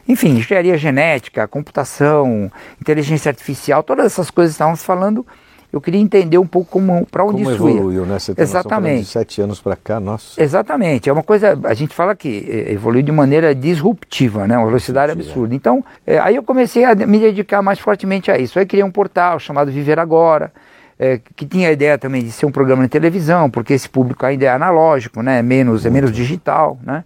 enfim, 0.08 0.30
engenharia 0.36 0.76
genética, 0.76 1.46
computação, 1.46 2.50
inteligência 2.80 3.30
artificial, 3.30 3.82
todas 3.82 4.06
essas 4.06 4.30
coisas 4.30 4.52
que 4.52 4.56
estávamos 4.56 4.82
falando, 4.82 5.26
eu 5.72 5.80
queria 5.80 6.00
entender 6.00 6.36
um 6.36 6.46
pouco 6.46 6.70
como 6.70 7.06
para 7.06 7.24
onde 7.24 7.42
como 7.42 7.54
isso 7.54 7.68
evoluiu, 7.68 8.04
né? 8.04 8.18
Você 8.18 8.34
tem 8.34 8.42
Exatamente. 8.42 9.04
de 9.04 9.08
sete 9.08 9.40
anos 9.40 9.58
para 9.58 9.74
cá, 9.74 9.98
nossa. 9.98 10.40
Exatamente, 10.42 11.08
é 11.08 11.12
uma 11.12 11.22
coisa, 11.22 11.58
a 11.64 11.72
gente 11.72 11.94
fala 11.94 12.14
que 12.14 12.46
é, 12.46 12.72
evoluiu 12.72 13.02
de 13.02 13.10
maneira 13.10 13.54
disruptiva, 13.54 14.46
né? 14.46 14.58
Uma 14.58 14.66
velocidade 14.66 15.12
absurda. 15.12 15.54
Então, 15.54 15.82
é, 16.06 16.18
aí 16.18 16.36
eu 16.36 16.42
comecei 16.42 16.84
a 16.84 16.94
me 16.94 17.18
dedicar 17.18 17.62
mais 17.62 17.78
fortemente 17.78 18.30
a 18.30 18.36
isso. 18.36 18.58
Aí 18.58 18.66
criei 18.66 18.84
um 18.84 18.90
portal 18.90 19.38
chamado 19.38 19.72
Viver 19.72 19.98
Agora, 19.98 20.52
é, 20.98 21.18
que 21.34 21.46
tinha 21.46 21.70
a 21.70 21.72
ideia 21.72 21.96
também 21.96 22.22
de 22.22 22.30
ser 22.32 22.44
um 22.44 22.52
programa 22.52 22.82
de 22.82 22.90
televisão, 22.90 23.48
porque 23.50 23.72
esse 23.72 23.88
público 23.88 24.26
ainda 24.26 24.44
é 24.44 24.48
analógico, 24.50 25.22
né? 25.22 25.40
menos, 25.40 25.86
é 25.86 25.90
menos 25.90 26.12
digital, 26.12 26.78
né? 26.82 27.02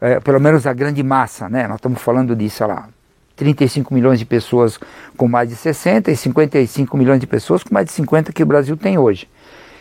É, 0.00 0.18
pelo 0.20 0.40
menos 0.40 0.66
a 0.66 0.72
grande 0.72 1.02
massa, 1.02 1.48
né? 1.48 1.68
Nós 1.68 1.76
estamos 1.76 2.00
falando 2.00 2.34
de, 2.34 2.48
sei 2.48 2.66
lá, 2.66 2.88
35 3.36 3.92
milhões 3.92 4.18
de 4.18 4.24
pessoas 4.24 4.78
com 5.16 5.28
mais 5.28 5.48
de 5.48 5.56
60 5.56 6.10
e 6.10 6.16
55 6.16 6.96
milhões 6.96 7.20
de 7.20 7.26
pessoas 7.26 7.62
com 7.62 7.72
mais 7.72 7.86
de 7.86 7.92
50 7.92 8.32
que 8.32 8.42
o 8.42 8.46
Brasil 8.46 8.76
tem 8.76 8.98
hoje. 8.98 9.28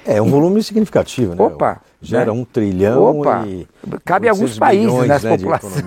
É 0.06 0.22
um 0.22 0.28
e, 0.28 0.30
volume 0.30 0.64
significativo, 0.64 1.36
né? 1.36 1.44
Opa! 1.44 1.82
Gera 2.02 2.28
né? 2.28 2.32
um 2.32 2.46
trilhão 2.46 3.20
Opa, 3.20 3.44
e... 3.46 3.68
Cabe 4.06 4.30
alguns 4.30 4.58
países 4.58 4.94
nessa 5.06 5.30
né, 5.30 5.38
população. 5.38 5.84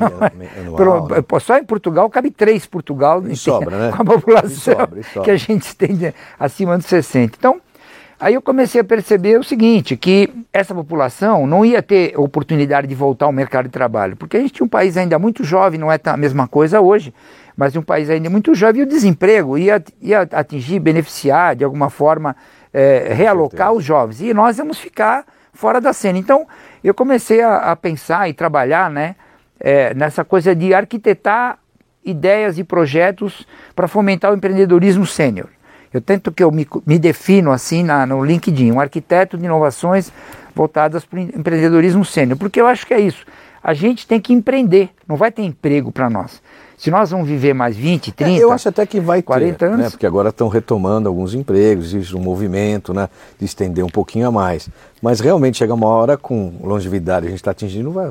Anual, 0.60 1.08
né? 1.08 1.24
Só 1.40 1.56
em 1.56 1.64
Portugal 1.64 2.10
cabe 2.10 2.30
três 2.30 2.66
Portugal 2.66 3.26
e 3.26 3.34
sobra, 3.34 3.78
né? 3.78 3.92
com 3.96 4.02
a 4.02 4.04
população 4.04 4.50
e 4.50 4.54
sobra, 4.54 5.02
sobra. 5.02 5.22
que 5.22 5.30
a 5.30 5.36
gente 5.36 5.74
tem 5.74 6.12
acima 6.38 6.76
dos 6.76 6.86
60. 6.86 7.36
Então, 7.38 7.60
aí 8.22 8.34
eu 8.34 8.40
comecei 8.40 8.80
a 8.80 8.84
perceber 8.84 9.36
o 9.36 9.42
seguinte, 9.42 9.96
que 9.96 10.30
essa 10.52 10.72
população 10.72 11.44
não 11.44 11.64
ia 11.64 11.82
ter 11.82 12.16
oportunidade 12.16 12.86
de 12.86 12.94
voltar 12.94 13.26
ao 13.26 13.32
mercado 13.32 13.64
de 13.64 13.72
trabalho, 13.72 14.16
porque 14.16 14.36
a 14.36 14.40
gente 14.40 14.52
tinha 14.52 14.64
um 14.64 14.68
país 14.68 14.96
ainda 14.96 15.18
muito 15.18 15.42
jovem, 15.42 15.78
não 15.78 15.90
é 15.90 15.98
a 16.04 16.16
mesma 16.16 16.46
coisa 16.46 16.80
hoje, 16.80 17.12
mas 17.56 17.74
um 17.74 17.82
país 17.82 18.08
ainda 18.08 18.30
muito 18.30 18.54
jovem, 18.54 18.80
e 18.80 18.84
o 18.84 18.88
desemprego 18.88 19.58
ia, 19.58 19.82
ia 20.00 20.20
atingir, 20.20 20.78
beneficiar 20.78 21.56
de 21.56 21.64
alguma 21.64 21.90
forma, 21.90 22.36
é, 22.72 23.12
realocar 23.12 23.72
os 23.72 23.82
jovens. 23.82 24.20
E 24.20 24.32
nós 24.32 24.56
íamos 24.56 24.78
ficar 24.78 25.26
fora 25.52 25.80
da 25.80 25.92
cena. 25.92 26.16
Então, 26.16 26.46
eu 26.82 26.94
comecei 26.94 27.42
a, 27.42 27.72
a 27.72 27.76
pensar 27.76 28.28
e 28.28 28.32
trabalhar 28.32 28.88
né, 28.88 29.16
é, 29.58 29.92
nessa 29.94 30.24
coisa 30.24 30.54
de 30.54 30.72
arquitetar 30.72 31.58
ideias 32.04 32.56
e 32.56 32.62
projetos 32.62 33.46
para 33.74 33.88
fomentar 33.88 34.30
o 34.30 34.36
empreendedorismo 34.36 35.04
sênior. 35.04 35.48
Eu 35.92 36.00
tento 36.00 36.32
que 36.32 36.42
eu 36.42 36.50
me, 36.50 36.66
me 36.86 36.98
defino 36.98 37.50
assim 37.50 37.82
na, 37.82 38.06
no 38.06 38.24
LinkedIn, 38.24 38.72
um 38.72 38.80
arquiteto 38.80 39.36
de 39.36 39.44
inovações 39.44 40.12
voltadas 40.54 41.04
para 41.04 41.18
o 41.18 41.22
empreendedorismo 41.22 42.04
sênior, 42.04 42.38
porque 42.38 42.60
eu 42.60 42.66
acho 42.66 42.86
que 42.86 42.94
é 42.94 43.00
isso. 43.00 43.24
A 43.62 43.74
gente 43.74 44.06
tem 44.06 44.20
que 44.20 44.32
empreender, 44.32 44.90
não 45.06 45.16
vai 45.16 45.30
ter 45.30 45.42
emprego 45.42 45.92
para 45.92 46.10
nós. 46.10 46.42
Se 46.82 46.90
nós 46.90 47.12
vamos 47.12 47.28
viver 47.28 47.54
mais 47.54 47.76
20, 47.76 48.10
30, 48.10 48.32
é, 48.32 48.42
eu 48.42 48.50
acho 48.50 48.68
até 48.68 48.84
que 48.84 48.98
vai 48.98 49.22
40 49.22 49.56
ter, 49.56 49.64
anos, 49.66 49.78
né? 49.78 49.90
porque 49.90 50.04
agora 50.04 50.30
estão 50.30 50.48
retomando 50.48 51.08
alguns 51.08 51.32
empregos, 51.32 51.94
existe 51.94 52.16
um 52.16 52.20
movimento 52.20 52.92
né, 52.92 53.08
de 53.38 53.44
estender 53.44 53.84
um 53.84 53.88
pouquinho 53.88 54.26
a 54.26 54.32
mais. 54.32 54.68
Mas 55.00 55.20
realmente 55.20 55.58
chega 55.58 55.72
uma 55.74 55.86
hora 55.86 56.16
com 56.16 56.54
longevidade, 56.60 57.26
a 57.26 57.28
gente 57.28 57.38
está 57.38 57.52
atingindo 57.52 57.92
vai 57.92 58.10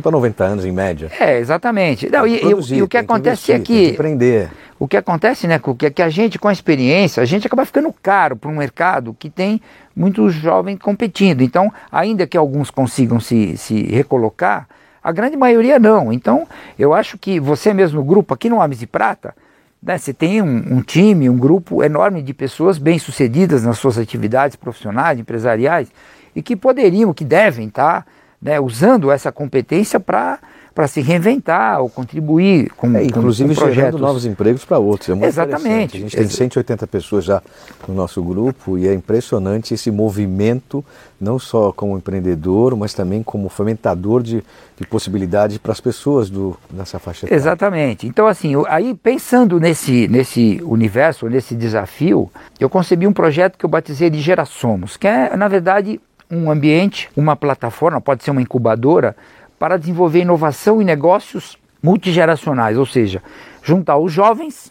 para 0.00 0.12
90 0.12 0.44
anos 0.44 0.64
em 0.64 0.70
média. 0.70 1.10
É, 1.18 1.40
exatamente. 1.40 2.08
Não, 2.08 2.24
e, 2.24 2.38
produzir, 2.38 2.76
e, 2.76 2.82
o 2.82 2.86
que 2.86 2.98
acontece 2.98 3.50
é 3.50 3.58
que, 3.58 3.72
investir, 3.72 3.82
é 3.82 3.88
que 3.88 3.94
empreender. 3.94 4.50
O 4.78 4.86
que 4.86 4.96
acontece, 4.96 5.48
né, 5.48 5.58
que, 5.58 5.90
que 5.90 6.00
a 6.00 6.08
gente 6.08 6.38
com 6.38 6.46
a 6.46 6.52
experiência, 6.52 7.20
a 7.20 7.26
gente 7.26 7.48
acaba 7.48 7.66
ficando 7.66 7.92
caro 8.00 8.36
para 8.36 8.48
um 8.48 8.54
mercado 8.54 9.16
que 9.18 9.28
tem 9.28 9.60
muitos 9.94 10.34
jovens 10.34 10.78
competindo. 10.78 11.40
Então, 11.40 11.68
ainda 11.90 12.28
que 12.28 12.36
alguns 12.36 12.70
consigam 12.70 13.18
se, 13.18 13.56
se 13.56 13.82
recolocar, 13.86 14.68
a 15.04 15.12
grande 15.12 15.36
maioria 15.36 15.78
não. 15.78 16.10
Então, 16.10 16.48
eu 16.78 16.94
acho 16.94 17.18
que 17.18 17.38
você 17.38 17.74
mesmo 17.74 17.98
no 17.98 18.04
grupo, 18.04 18.32
aqui 18.32 18.48
no 18.48 18.56
Homens 18.56 18.78
de 18.78 18.86
Prata, 18.86 19.36
né, 19.82 19.98
você 19.98 20.14
tem 20.14 20.40
um, 20.40 20.76
um, 20.76 20.80
time, 20.80 21.28
um 21.28 21.36
grupo 21.36 21.84
enorme 21.84 22.22
de 22.22 22.32
pessoas 22.32 22.78
bem-sucedidas 22.78 23.62
nas 23.62 23.78
suas 23.78 23.98
atividades 23.98 24.56
profissionais, 24.56 25.18
empresariais, 25.18 25.92
e 26.34 26.42
que 26.42 26.56
poderiam, 26.56 27.12
que 27.12 27.24
devem 27.24 27.68
estar 27.68 28.02
tá, 28.02 28.06
né, 28.40 28.58
usando 28.58 29.10
essa 29.10 29.30
competência 29.30 30.00
para 30.00 30.38
para 30.74 30.88
se 30.88 31.00
reinventar 31.00 31.80
ou 31.80 31.88
contribuir 31.88 32.70
com, 32.70 32.96
é, 32.96 33.04
inclusive 33.04 33.54
com, 33.54 33.62
com 33.62 33.70
gerando 33.70 33.98
novos 33.98 34.26
empregos 34.26 34.64
para 34.64 34.78
outros. 34.78 35.08
É 35.08 35.14
muito 35.14 35.26
Exatamente. 35.26 35.96
A 35.96 36.00
gente 36.00 36.16
tem 36.16 36.28
180 36.28 36.86
pessoas 36.88 37.24
já 37.24 37.40
no 37.86 37.94
nosso 37.94 38.20
grupo 38.22 38.76
e 38.76 38.88
é 38.88 38.92
impressionante 38.92 39.72
esse 39.72 39.90
movimento, 39.90 40.84
não 41.20 41.38
só 41.38 41.70
como 41.70 41.96
empreendedor, 41.96 42.76
mas 42.76 42.92
também 42.92 43.22
como 43.22 43.48
fomentador 43.48 44.20
de, 44.22 44.42
de 44.76 44.86
possibilidades 44.86 45.58
para 45.58 45.70
as 45.70 45.80
pessoas 45.80 46.28
do, 46.28 46.56
nessa 46.72 46.98
faixa 46.98 47.26
etária. 47.26 47.40
Exatamente. 47.40 48.08
Então, 48.08 48.26
assim, 48.26 48.54
aí 48.66 48.94
pensando 48.94 49.60
nesse, 49.60 50.08
nesse 50.08 50.60
universo, 50.64 51.28
nesse 51.28 51.54
desafio, 51.54 52.28
eu 52.58 52.68
concebi 52.68 53.06
um 53.06 53.12
projeto 53.12 53.56
que 53.56 53.64
eu 53.64 53.70
batizei 53.70 54.10
de 54.10 54.20
Gerassomos, 54.20 54.96
que 54.96 55.06
é, 55.06 55.36
na 55.36 55.46
verdade, 55.46 56.00
um 56.30 56.50
ambiente, 56.50 57.08
uma 57.16 57.36
plataforma, 57.36 58.00
pode 58.00 58.24
ser 58.24 58.30
uma 58.30 58.42
incubadora, 58.42 59.14
para 59.58 59.76
desenvolver 59.76 60.20
inovação 60.20 60.80
e 60.80 60.84
negócios 60.84 61.56
multigeracionais, 61.82 62.78
ou 62.78 62.86
seja, 62.86 63.22
juntar 63.62 63.98
os 63.98 64.12
jovens 64.12 64.70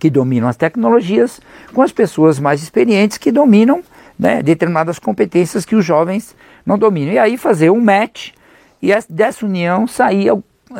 que 0.00 0.10
dominam 0.10 0.48
as 0.48 0.56
tecnologias 0.56 1.40
com 1.72 1.82
as 1.82 1.92
pessoas 1.92 2.38
mais 2.40 2.62
experientes 2.62 3.18
que 3.18 3.30
dominam 3.30 3.82
né, 4.18 4.42
determinadas 4.42 4.98
competências 4.98 5.64
que 5.64 5.76
os 5.76 5.84
jovens 5.84 6.34
não 6.66 6.76
dominam. 6.76 7.12
E 7.12 7.18
aí 7.18 7.36
fazer 7.36 7.70
um 7.70 7.80
match 7.80 8.30
e 8.82 8.90
dessa 9.08 9.46
união 9.46 9.86
sair, 9.86 10.32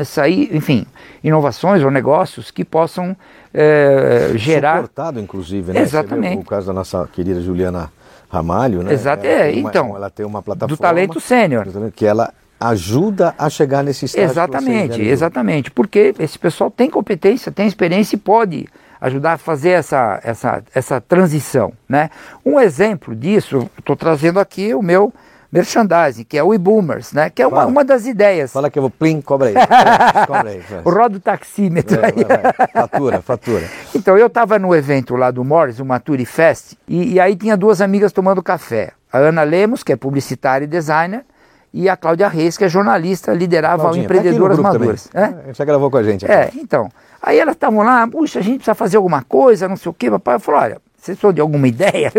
sair 0.05 0.55
enfim, 0.55 0.85
inovações 1.23 1.83
ou 1.85 1.91
negócios 1.91 2.51
que 2.51 2.65
possam 2.65 3.17
é, 3.55 4.33
gerar. 4.35 4.77
Suportado, 4.77 5.21
inclusive, 5.21 5.73
né? 5.73 5.81
Exatamente. 5.81 6.41
O 6.41 6.45
caso 6.45 6.67
da 6.67 6.73
nossa 6.73 7.09
querida 7.13 7.41
Juliana 7.41 7.93
Ramalho, 8.29 8.83
né? 8.83 8.95
Ramalho, 8.95 9.27
é, 9.27 9.53
então. 9.53 9.97
Ela 9.97 10.11
tem 10.11 10.27
uma 10.27 10.43
plataforma. 10.43 10.77
Do 10.77 10.81
talento 10.81 11.21
sênior. 11.21 11.67
Que 11.95 12.05
ela 12.05 12.33
ajuda 12.61 13.35
a 13.39 13.49
chegar 13.49 13.85
nesse 13.85 14.07
estágio. 14.07 14.31
Exatamente, 14.31 15.01
exatamente. 15.03 15.71
Porque 15.71 16.15
esse 16.19 16.39
pessoal 16.39 16.71
tem 16.71 16.91
competência, 16.91 17.53
tem 17.53 17.67
experiência 17.67 18.17
e 18.17 18.19
pode 18.19 18.69
ajudar 19.01 19.35
a 19.35 19.39
fazer 19.39 19.71
essa, 19.71 20.21
essa, 20.25 20.63
essa 20.75 21.01
transição. 21.01 21.73
Né? 21.89 22.11
Um 22.45 22.59
exemplo 22.59 23.15
disso, 23.15 23.71
estou 23.79 23.95
trazendo 23.95 24.41
aqui 24.41 24.75
o 24.75 24.83
meu 24.83 25.13
merchandising, 25.51 26.25
que 26.25 26.37
é 26.37 26.43
o 26.43 26.53
e-boomers, 26.53 27.13
né? 27.13 27.31
que 27.31 27.41
é 27.41 27.47
uma, 27.47 27.65
uma 27.65 27.85
das 27.85 28.07
ideias. 28.07 28.53
Fala 28.53 28.69
que 28.69 28.79
eu 28.79 28.83
vou, 28.83 28.91
plim, 28.91 29.21
cobra 29.21 29.49
aí. 29.49 29.55
cobra 30.27 30.51
aí 30.51 30.63
o 30.85 30.91
rodo 30.91 31.21
taxímetro 31.21 32.01
vai. 32.01 32.13
Vai, 32.13 32.25
vai. 32.25 32.69
Fatura, 32.73 33.23
fatura. 33.23 33.65
Então, 33.95 34.19
eu 34.19 34.27
estava 34.27 34.59
no 34.59 34.75
evento 34.75 35.17
lá 35.17 35.31
do 35.31 35.43
Morris, 35.45 35.79
o 35.79 35.85
Maturi 35.85 36.27
Fest, 36.27 36.75
e, 36.87 37.15
e 37.15 37.21
aí 37.21 37.35
tinha 37.35 37.57
duas 37.57 37.81
amigas 37.81 38.13
tomando 38.13 38.43
café. 38.43 38.93
A 39.11 39.19
Ana 39.19 39.43
Lemos, 39.43 39.83
que 39.83 39.93
é 39.93 39.97
publicitária 39.97 40.65
e 40.65 40.69
designer, 40.69 41.25
e 41.73 41.89
a 41.89 41.97
Cláudia 41.97 42.29
Reis, 42.29 42.57
que 42.57 42.65
é 42.65 42.69
jornalista, 42.69 43.33
liderava 43.33 43.83
Claudinha, 43.83 44.03
o 44.03 44.05
Empreendedoras 44.05 44.57
tá 44.57 44.63
Maduras. 44.63 45.09
É? 45.15 45.53
Já 45.53 45.65
gravou 45.65 45.91
com 45.91 45.97
a 45.97 46.03
gente. 46.03 46.25
Aqui. 46.25 46.33
É, 46.33 46.51
então. 46.61 46.89
Aí 47.21 47.39
elas 47.39 47.55
estavam 47.55 47.83
lá, 47.83 48.07
puxa, 48.07 48.39
a 48.39 48.43
gente 48.43 48.57
precisa 48.57 48.75
fazer 48.75 48.97
alguma 48.97 49.23
coisa, 49.23 49.69
não 49.69 49.77
sei 49.77 49.91
o 49.91 49.93
quê. 49.93 50.11
Papai 50.11 50.39
falou, 50.39 50.61
olha, 50.61 50.81
vocês 50.97 51.17
precisam 51.17 51.33
de 51.33 51.41
alguma 51.41 51.67
ideia? 51.69 52.13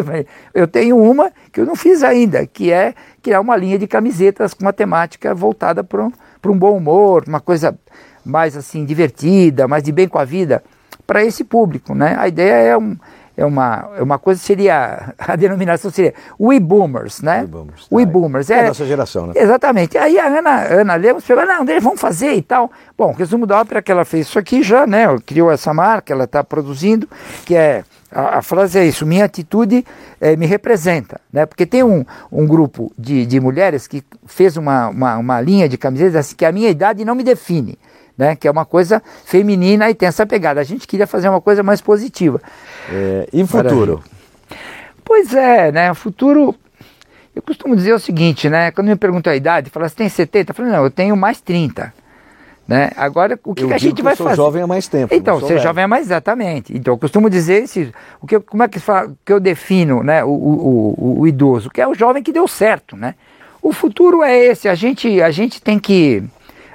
Eu 0.54 0.68
tenho 0.68 0.98
uma 0.98 1.32
que 1.52 1.62
eu 1.62 1.66
não 1.66 1.76
fiz 1.76 2.04
ainda, 2.04 2.46
que 2.46 2.72
é 2.72 2.94
criar 3.22 3.40
uma 3.42 3.56
linha 3.56 3.78
de 3.78 3.88
camisetas 3.88 4.54
com 4.54 4.64
uma 4.64 4.74
temática 4.74 5.34
voltada 5.34 5.84
para 5.84 6.04
um, 6.04 6.12
um 6.46 6.58
bom 6.58 6.78
humor, 6.78 7.24
uma 7.28 7.40
coisa 7.40 7.78
mais 8.26 8.56
assim 8.56 8.86
divertida, 8.86 9.68
mais 9.68 9.84
de 9.84 9.92
bem 9.92 10.08
com 10.08 10.20
a 10.20 10.26
vida, 10.26 10.64
para 11.08 11.24
esse 11.24 11.44
público, 11.44 11.96
né? 11.96 12.16
A 12.20 12.28
ideia 12.28 12.54
é 12.54 12.78
um, 12.78 12.96
é 13.40 13.46
uma, 13.46 13.90
é 13.96 14.04
uma 14.04 14.20
coisa 14.20 14.40
seria, 14.42 15.14
a 15.18 15.36
denominação 15.38 15.90
seria 15.90 16.14
We 16.38 16.60
Boomers, 16.60 17.22
né? 17.22 17.48
We 17.90 18.06
Boomers. 18.06 18.48
Tá. 18.48 18.56
É, 18.56 18.58
é 18.58 18.64
a 18.66 18.68
nossa 18.68 18.86
geração, 18.86 19.28
né? 19.28 19.34
Exatamente. 19.34 19.98
Aí 19.98 20.20
a 20.20 20.28
Ana, 20.28 20.66
Ana 20.66 20.96
Lemos 20.96 21.24
falou, 21.24 21.46
não, 21.46 21.66
vamos 21.82 22.02
fazer 22.02 22.34
e 22.34 22.42
tal. 22.42 22.70
Bom, 22.98 23.14
resumo 23.14 23.46
da 23.46 23.62
ópera 23.62 23.82
que 23.82 23.90
ela 23.90 24.04
fez 24.04 24.28
isso 24.28 24.38
aqui 24.38 24.62
já, 24.62 24.86
né? 24.86 25.06
Criou 25.26 25.50
essa 25.50 25.74
marca, 25.74 26.12
ela 26.12 26.26
está 26.26 26.44
produzindo, 26.44 27.08
que 27.46 27.56
é, 27.56 27.86
a, 28.12 28.40
a, 28.40 28.42
frase 28.42 28.78
é 28.78 28.86
isso, 28.86 29.06
minha 29.06 29.24
atitude 29.24 29.86
é, 30.20 30.36
me 30.36 30.46
representa, 30.46 31.22
né? 31.32 31.46
Porque 31.46 31.66
tem 31.66 31.82
um, 31.82 32.06
um 32.30 32.46
grupo 32.46 32.92
de, 32.98 33.26
de 33.26 33.40
mulheres 33.40 33.88
que 33.88 34.04
fez 34.26 34.58
uma, 34.58 34.90
uma, 34.90 35.18
uma 35.18 35.40
linha 35.40 35.70
de 35.70 35.78
camisetas 35.78 36.16
assim, 36.18 36.36
que 36.36 36.44
a 36.44 36.52
minha 36.52 36.70
idade 36.70 37.06
não 37.06 37.16
me 37.16 37.24
define. 37.24 37.80
Né, 38.20 38.36
que 38.36 38.50
é 38.50 38.52
uma 38.52 38.66
coisa 38.66 39.02
feminina 39.24 39.90
e 39.90 39.96
tem 39.96 40.10
essa 40.10 40.26
pegada. 40.26 40.60
A 40.60 40.64
gente 40.66 40.86
queria 40.86 41.08
fazer 41.08 41.30
uma 41.30 41.40
coisa 41.40 41.64
mais 41.64 41.80
positiva. 41.80 42.42
É, 42.92 43.30
e 43.32 43.48
futuro? 43.48 44.04
Pois 45.06 45.34
é, 45.34 45.72
né? 45.72 45.90
O 45.90 45.96
futuro. 45.96 46.54
Eu 47.34 47.42
costumo 47.42 47.78
dizer 47.78 47.94
o 47.94 48.00
seguinte, 48.00 48.50
né? 48.50 48.72
Quando 48.72 48.90
me 48.90 48.96
perguntam 48.98 49.32
a 49.32 49.36
idade, 49.38 49.70
fala, 49.70 49.88
você 49.88 49.96
tem 49.96 50.10
70? 50.10 50.52
Eu 50.52 50.56
falo, 50.56 50.70
não, 50.70 50.84
eu 50.84 50.92
tenho 50.92 51.16
mais 51.16 51.40
30. 51.40 51.94
Né? 52.68 52.92
Agora, 52.98 53.40
o 53.44 53.56
que, 53.56 53.66
que 53.66 53.74
a 53.74 53.78
gente 53.78 54.02
vai 54.04 54.16
fazer? 54.16 54.32
Eu 54.32 54.36
sou 54.36 54.46
jovem 54.46 54.62
há 54.64 54.68
mais 54.68 54.88
tempo. 54.88 55.16
Então, 55.16 55.40
você 55.40 55.54
é 55.54 55.58
jovem 55.58 55.86
há 55.86 55.88
mais 55.88 56.06
exatamente. 56.06 56.78
Então, 56.78 56.94
eu 56.94 56.98
costumo 57.00 57.28
dizer 57.28 57.68
se, 57.68 57.92
o 58.22 58.28
que, 58.28 58.40
como 58.40 58.62
é 58.62 58.68
que, 58.68 58.80
fala, 58.80 59.12
que 59.26 59.34
eu 59.34 59.40
defino 59.40 60.04
né, 60.04 60.24
o, 60.24 60.30
o, 60.30 60.96
o, 60.96 61.20
o, 61.22 61.28
idoso? 61.28 61.72
Que 61.72 61.82
é 61.82 61.88
o 61.88 61.96
jovem 61.96 62.22
que 62.22 62.32
deu 62.32 62.48
certo, 62.48 62.96
né? 62.96 63.16
O 63.62 63.74
futuro 63.74 64.22
é 64.22 64.38
esse. 64.38 64.70
A 64.70 64.76
gente, 64.76 65.20
a 65.22 65.32
gente 65.32 65.60
tem 65.60 65.80
que 65.80 66.24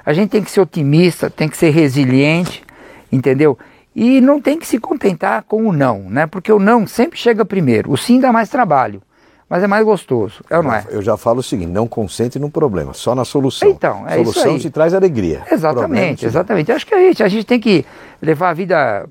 a 0.05 0.13
gente 0.13 0.29
tem 0.29 0.43
que 0.43 0.51
ser 0.51 0.61
otimista, 0.61 1.29
tem 1.29 1.49
que 1.49 1.57
ser 1.57 1.71
resiliente, 1.71 2.63
entendeu? 3.11 3.57
E 3.95 4.19
não 4.21 4.41
tem 4.41 4.59
que 4.59 4.67
se 4.67 4.77
contentar 4.77 5.43
com 5.43 5.67
o 5.67 5.73
não, 5.73 6.01
né? 6.09 6.27
Porque 6.27 6.51
o 6.51 6.59
não 6.59 6.85
sempre 6.85 7.17
chega 7.17 7.45
primeiro. 7.45 7.91
O 7.91 7.97
sim 7.97 8.19
dá 8.19 8.31
mais 8.31 8.49
trabalho, 8.49 9.01
mas 9.49 9.63
é 9.63 9.67
mais 9.67 9.85
gostoso, 9.85 10.43
é 10.49 10.57
ou 10.57 10.63
não 10.63 10.73
é? 10.73 10.85
Eu 10.89 11.01
já 11.01 11.15
falo 11.15 11.39
o 11.39 11.43
seguinte: 11.43 11.71
não 11.71 11.87
consente 11.87 12.37
no 12.37 12.49
problema, 12.49 12.93
só 12.93 13.15
na 13.15 13.23
solução. 13.23 13.69
Então, 13.69 14.05
é 14.07 14.15
solução 14.15 14.41
isso 14.41 14.49
aí. 14.49 14.59
te 14.59 14.69
traz 14.69 14.93
alegria. 14.93 15.43
Exatamente, 15.49 16.25
exatamente. 16.25 16.71
Acho 16.71 16.85
que 16.85 16.93
a 16.93 16.99
gente, 16.99 17.23
a 17.23 17.27
gente 17.27 17.45
tem 17.45 17.59
que 17.59 17.85
levar 18.21 18.49
a 18.49 18.53
vida 18.53 19.07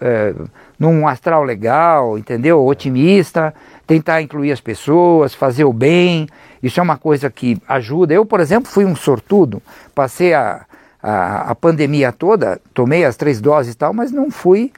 é, 0.00 0.34
num 0.78 1.06
astral 1.06 1.42
legal, 1.42 2.18
entendeu? 2.18 2.64
Otimista, 2.64 3.54
tentar 3.86 4.22
incluir 4.22 4.52
as 4.52 4.60
pessoas, 4.60 5.34
fazer 5.34 5.64
o 5.64 5.72
bem. 5.72 6.28
Isso 6.62 6.80
é 6.80 6.82
uma 6.82 6.98
coisa 6.98 7.30
que 7.30 7.60
ajuda. 7.68 8.14
Eu, 8.14 8.24
por 8.26 8.40
exemplo, 8.40 8.70
fui 8.70 8.84
um 8.84 8.96
sortudo, 8.96 9.62
passei 9.94 10.34
a 10.34 10.66
a, 11.06 11.52
a 11.52 11.54
pandemia 11.54 12.10
toda, 12.10 12.60
tomei 12.74 13.04
as 13.04 13.16
três 13.16 13.40
doses 13.40 13.74
e 13.74 13.76
tal, 13.76 13.94
mas 13.94 14.10
não 14.10 14.28
fui 14.28 14.72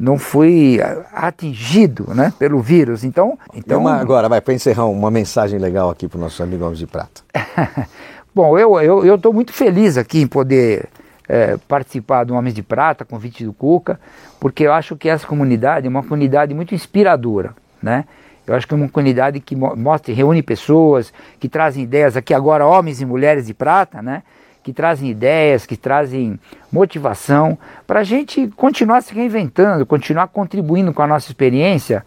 não 0.00 0.16
fui 0.16 0.78
atingido 1.12 2.14
né, 2.14 2.32
pelo 2.38 2.60
vírus. 2.60 3.02
Então, 3.02 3.36
então... 3.52 3.80
Uma, 3.80 3.96
agora, 3.96 4.28
vai 4.28 4.40
para 4.40 4.54
encerrar 4.54 4.86
uma 4.86 5.10
mensagem 5.10 5.58
legal 5.58 5.90
aqui 5.90 6.06
para 6.06 6.18
o 6.18 6.20
nosso 6.20 6.40
amigo 6.40 6.64
Homens 6.64 6.78
de 6.78 6.86
Prata. 6.86 7.20
Bom, 8.32 8.56
eu 8.56 9.16
estou 9.16 9.32
muito 9.32 9.52
feliz 9.52 9.98
aqui 9.98 10.20
em 10.22 10.26
poder 10.28 10.88
é, 11.28 11.58
participar 11.68 12.24
do 12.24 12.34
Homens 12.34 12.54
de 12.54 12.62
Prata, 12.62 13.04
convite 13.04 13.44
do 13.44 13.52
Cuca, 13.52 14.00
porque 14.40 14.64
eu 14.64 14.72
acho 14.72 14.96
que 14.96 15.08
essa 15.08 15.26
comunidade 15.26 15.86
é 15.86 15.90
uma 15.90 16.02
comunidade 16.02 16.54
muito 16.54 16.74
inspiradora. 16.74 17.54
Né? 17.82 18.04
Eu 18.46 18.54
acho 18.54 18.66
que 18.66 18.72
é 18.72 18.76
uma 18.76 18.88
comunidade 18.88 19.38
que 19.40 19.54
mostra, 19.54 20.14
reúne 20.14 20.42
pessoas, 20.42 21.12
que 21.38 21.48
trazem 21.48 21.84
ideias 21.84 22.16
aqui 22.16 22.32
agora, 22.32 22.66
homens 22.66 23.00
e 23.00 23.04
mulheres 23.04 23.46
de 23.46 23.54
prata, 23.54 24.00
né? 24.00 24.22
que 24.62 24.72
trazem 24.72 25.10
ideias, 25.10 25.64
que 25.64 25.76
trazem 25.76 26.38
motivação 26.70 27.58
para 27.86 28.00
a 28.00 28.04
gente 28.04 28.48
continuar 28.48 29.02
se 29.02 29.14
reinventando, 29.14 29.86
continuar 29.86 30.28
contribuindo 30.28 30.92
com 30.92 31.02
a 31.02 31.06
nossa 31.06 31.30
experiência, 31.30 32.04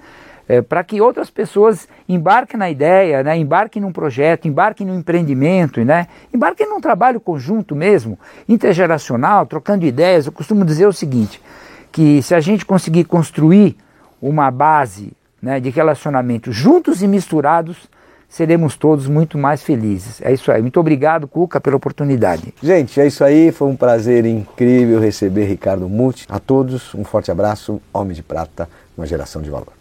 é, 0.51 0.61
para 0.61 0.83
que 0.83 0.99
outras 0.99 1.29
pessoas 1.29 1.87
embarquem 2.09 2.59
na 2.59 2.69
ideia, 2.69 3.23
né, 3.23 3.37
embarquem 3.37 3.81
num 3.81 3.93
projeto, 3.93 4.49
embarquem 4.49 4.85
num 4.85 4.99
empreendimento, 4.99 5.81
né, 5.85 6.07
embarquem 6.33 6.67
num 6.67 6.81
trabalho 6.81 7.21
conjunto 7.21 7.73
mesmo, 7.73 8.19
intergeracional, 8.49 9.45
trocando 9.45 9.85
ideias. 9.85 10.25
Eu 10.25 10.33
costumo 10.33 10.65
dizer 10.65 10.85
o 10.87 10.91
seguinte, 10.91 11.41
que 11.89 12.21
se 12.21 12.35
a 12.35 12.41
gente 12.41 12.65
conseguir 12.65 13.05
construir 13.05 13.77
uma 14.21 14.51
base 14.51 15.13
né, 15.41 15.57
de 15.61 15.69
relacionamento 15.69 16.51
juntos 16.51 17.01
e 17.01 17.07
misturados, 17.07 17.89
seremos 18.27 18.75
todos 18.75 19.07
muito 19.07 19.37
mais 19.37 19.63
felizes. 19.63 20.21
É 20.21 20.33
isso 20.33 20.51
aí. 20.51 20.61
Muito 20.61 20.81
obrigado, 20.81 21.29
Cuca, 21.29 21.61
pela 21.61 21.77
oportunidade. 21.77 22.53
Gente, 22.61 22.99
é 22.99 23.07
isso 23.07 23.23
aí. 23.23 23.53
Foi 23.53 23.69
um 23.69 23.75
prazer 23.77 24.25
incrível 24.25 24.99
receber 24.99 25.45
Ricardo 25.45 25.87
Muti. 25.87 26.25
A 26.27 26.39
todos, 26.39 26.93
um 26.93 27.05
forte 27.05 27.31
abraço. 27.31 27.81
Homem 27.93 28.13
de 28.13 28.21
Prata, 28.21 28.67
uma 28.97 29.07
geração 29.07 29.41
de 29.41 29.49
valor. 29.49 29.80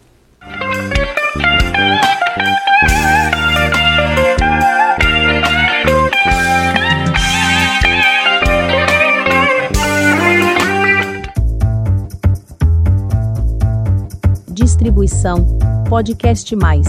Distribuição 14.51 15.45
podcast 15.89 16.55
mais 16.55 16.87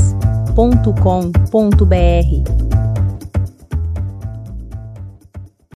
www.cultura.com.br 0.55 2.82